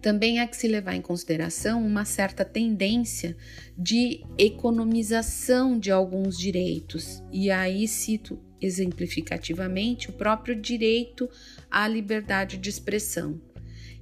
Também 0.00 0.40
há 0.40 0.46
que 0.46 0.56
se 0.56 0.68
levar 0.68 0.94
em 0.94 1.00
consideração 1.00 1.84
uma 1.84 2.04
certa 2.04 2.44
tendência 2.44 3.36
de 3.76 4.24
economização 4.36 5.78
de 5.78 5.90
alguns 5.90 6.38
direitos, 6.38 7.22
e 7.32 7.50
aí 7.50 7.86
cito 7.86 8.38
exemplificativamente 8.62 10.10
o 10.10 10.12
próprio 10.12 10.54
direito 10.54 11.28
à 11.70 11.86
liberdade 11.86 12.56
de 12.56 12.70
expressão. 12.70 13.40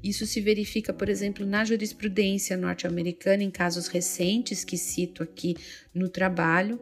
Isso 0.03 0.25
se 0.27 0.41
verifica, 0.41 0.93
por 0.93 1.09
exemplo, 1.09 1.45
na 1.45 1.65
jurisprudência 1.65 2.57
norte-americana 2.57 3.43
em 3.43 3.51
casos 3.51 3.87
recentes 3.87 4.65
que 4.65 4.79
cito 4.79 5.23
aqui 5.23 5.55
no 5.95 6.09
trabalho, 6.09 6.81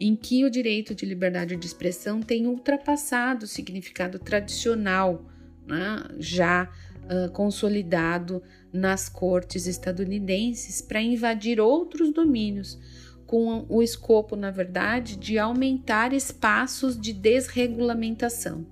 em 0.00 0.16
que 0.16 0.44
o 0.44 0.50
direito 0.50 0.94
de 0.94 1.06
liberdade 1.06 1.54
de 1.56 1.66
expressão 1.66 2.20
tem 2.20 2.46
ultrapassado 2.46 3.44
o 3.44 3.48
significado 3.48 4.18
tradicional, 4.18 5.24
né, 5.64 6.02
já 6.18 6.68
uh, 7.04 7.30
consolidado 7.30 8.42
nas 8.72 9.08
cortes 9.08 9.66
estadunidenses, 9.66 10.82
para 10.82 11.00
invadir 11.00 11.60
outros 11.60 12.12
domínios 12.12 12.78
com 13.26 13.66
o 13.68 13.82
escopo, 13.82 14.36
na 14.36 14.50
verdade, 14.50 15.16
de 15.16 15.38
aumentar 15.38 16.12
espaços 16.12 16.98
de 16.98 17.12
desregulamentação. 17.12 18.66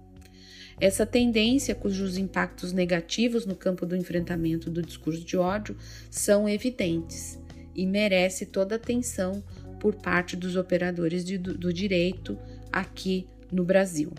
Essa 0.80 1.06
tendência, 1.06 1.74
cujos 1.74 2.16
impactos 2.16 2.72
negativos 2.72 3.46
no 3.46 3.54
campo 3.54 3.86
do 3.86 3.96
enfrentamento 3.96 4.70
do 4.70 4.82
discurso 4.82 5.24
de 5.24 5.36
ódio 5.36 5.76
são 6.10 6.48
evidentes 6.48 7.38
e 7.74 7.86
merece 7.86 8.46
toda 8.46 8.76
atenção 8.76 9.42
por 9.80 9.94
parte 9.94 10.36
dos 10.36 10.56
operadores 10.56 11.24
de, 11.24 11.38
do, 11.38 11.56
do 11.56 11.72
direito 11.72 12.38
aqui 12.72 13.26
no 13.52 13.64
Brasil. 13.64 14.12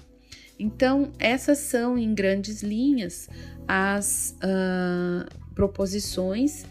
Então, 0.57 1.11
essas 1.19 1.57
são, 1.57 1.97
em 1.97 2.13
grandes 2.13 2.63
linhas, 2.63 3.27
as 3.67 4.37
uh, 4.37 5.53
proposições 5.53 6.65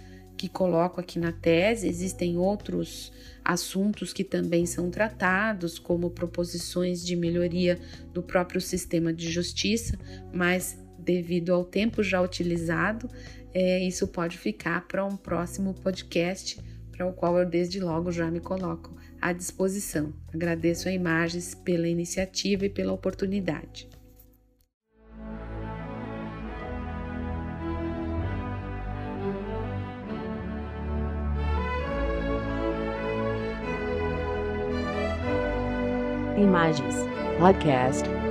que 0.45 0.49
coloco 0.51 1.01
aqui 1.01 1.19
na 1.19 1.33
tese. 1.33 1.89
Existem 1.89 2.37
outros 2.37 3.11
assuntos 3.43 4.13
que 4.13 4.23
também 4.23 4.67
são 4.67 4.91
tratados, 4.91 5.79
como 5.79 6.11
proposições 6.11 7.05
de 7.05 7.17
melhoria 7.17 7.79
do 8.13 8.23
próprio 8.23 8.61
sistema 8.61 9.11
de 9.11 9.31
justiça, 9.31 9.99
mas 10.33 10.79
devido 10.99 11.53
ao 11.55 11.65
tempo 11.65 12.03
já 12.03 12.21
utilizado, 12.21 13.09
é, 13.55 13.83
isso 13.87 14.07
pode 14.07 14.37
ficar 14.37 14.87
para 14.87 15.05
um 15.05 15.17
próximo 15.17 15.73
podcast, 15.73 16.61
para 16.93 17.07
o 17.07 17.13
qual 17.15 17.39
eu 17.39 17.47
desde 17.47 17.81
logo 17.81 18.13
já 18.13 18.31
me 18.31 18.41
coloco 18.41 18.95
à 19.21 19.33
disposição. 19.33 20.13
Agradeço 20.33 20.89
a 20.89 20.93
Imagens 20.93 21.55
pela 21.55 21.89
iniciativa 21.89 22.67
e 22.67 22.69
pela 22.69 22.93
oportunidade. 22.93 23.89
Imagens. 36.37 36.97
Podcast 37.39 38.24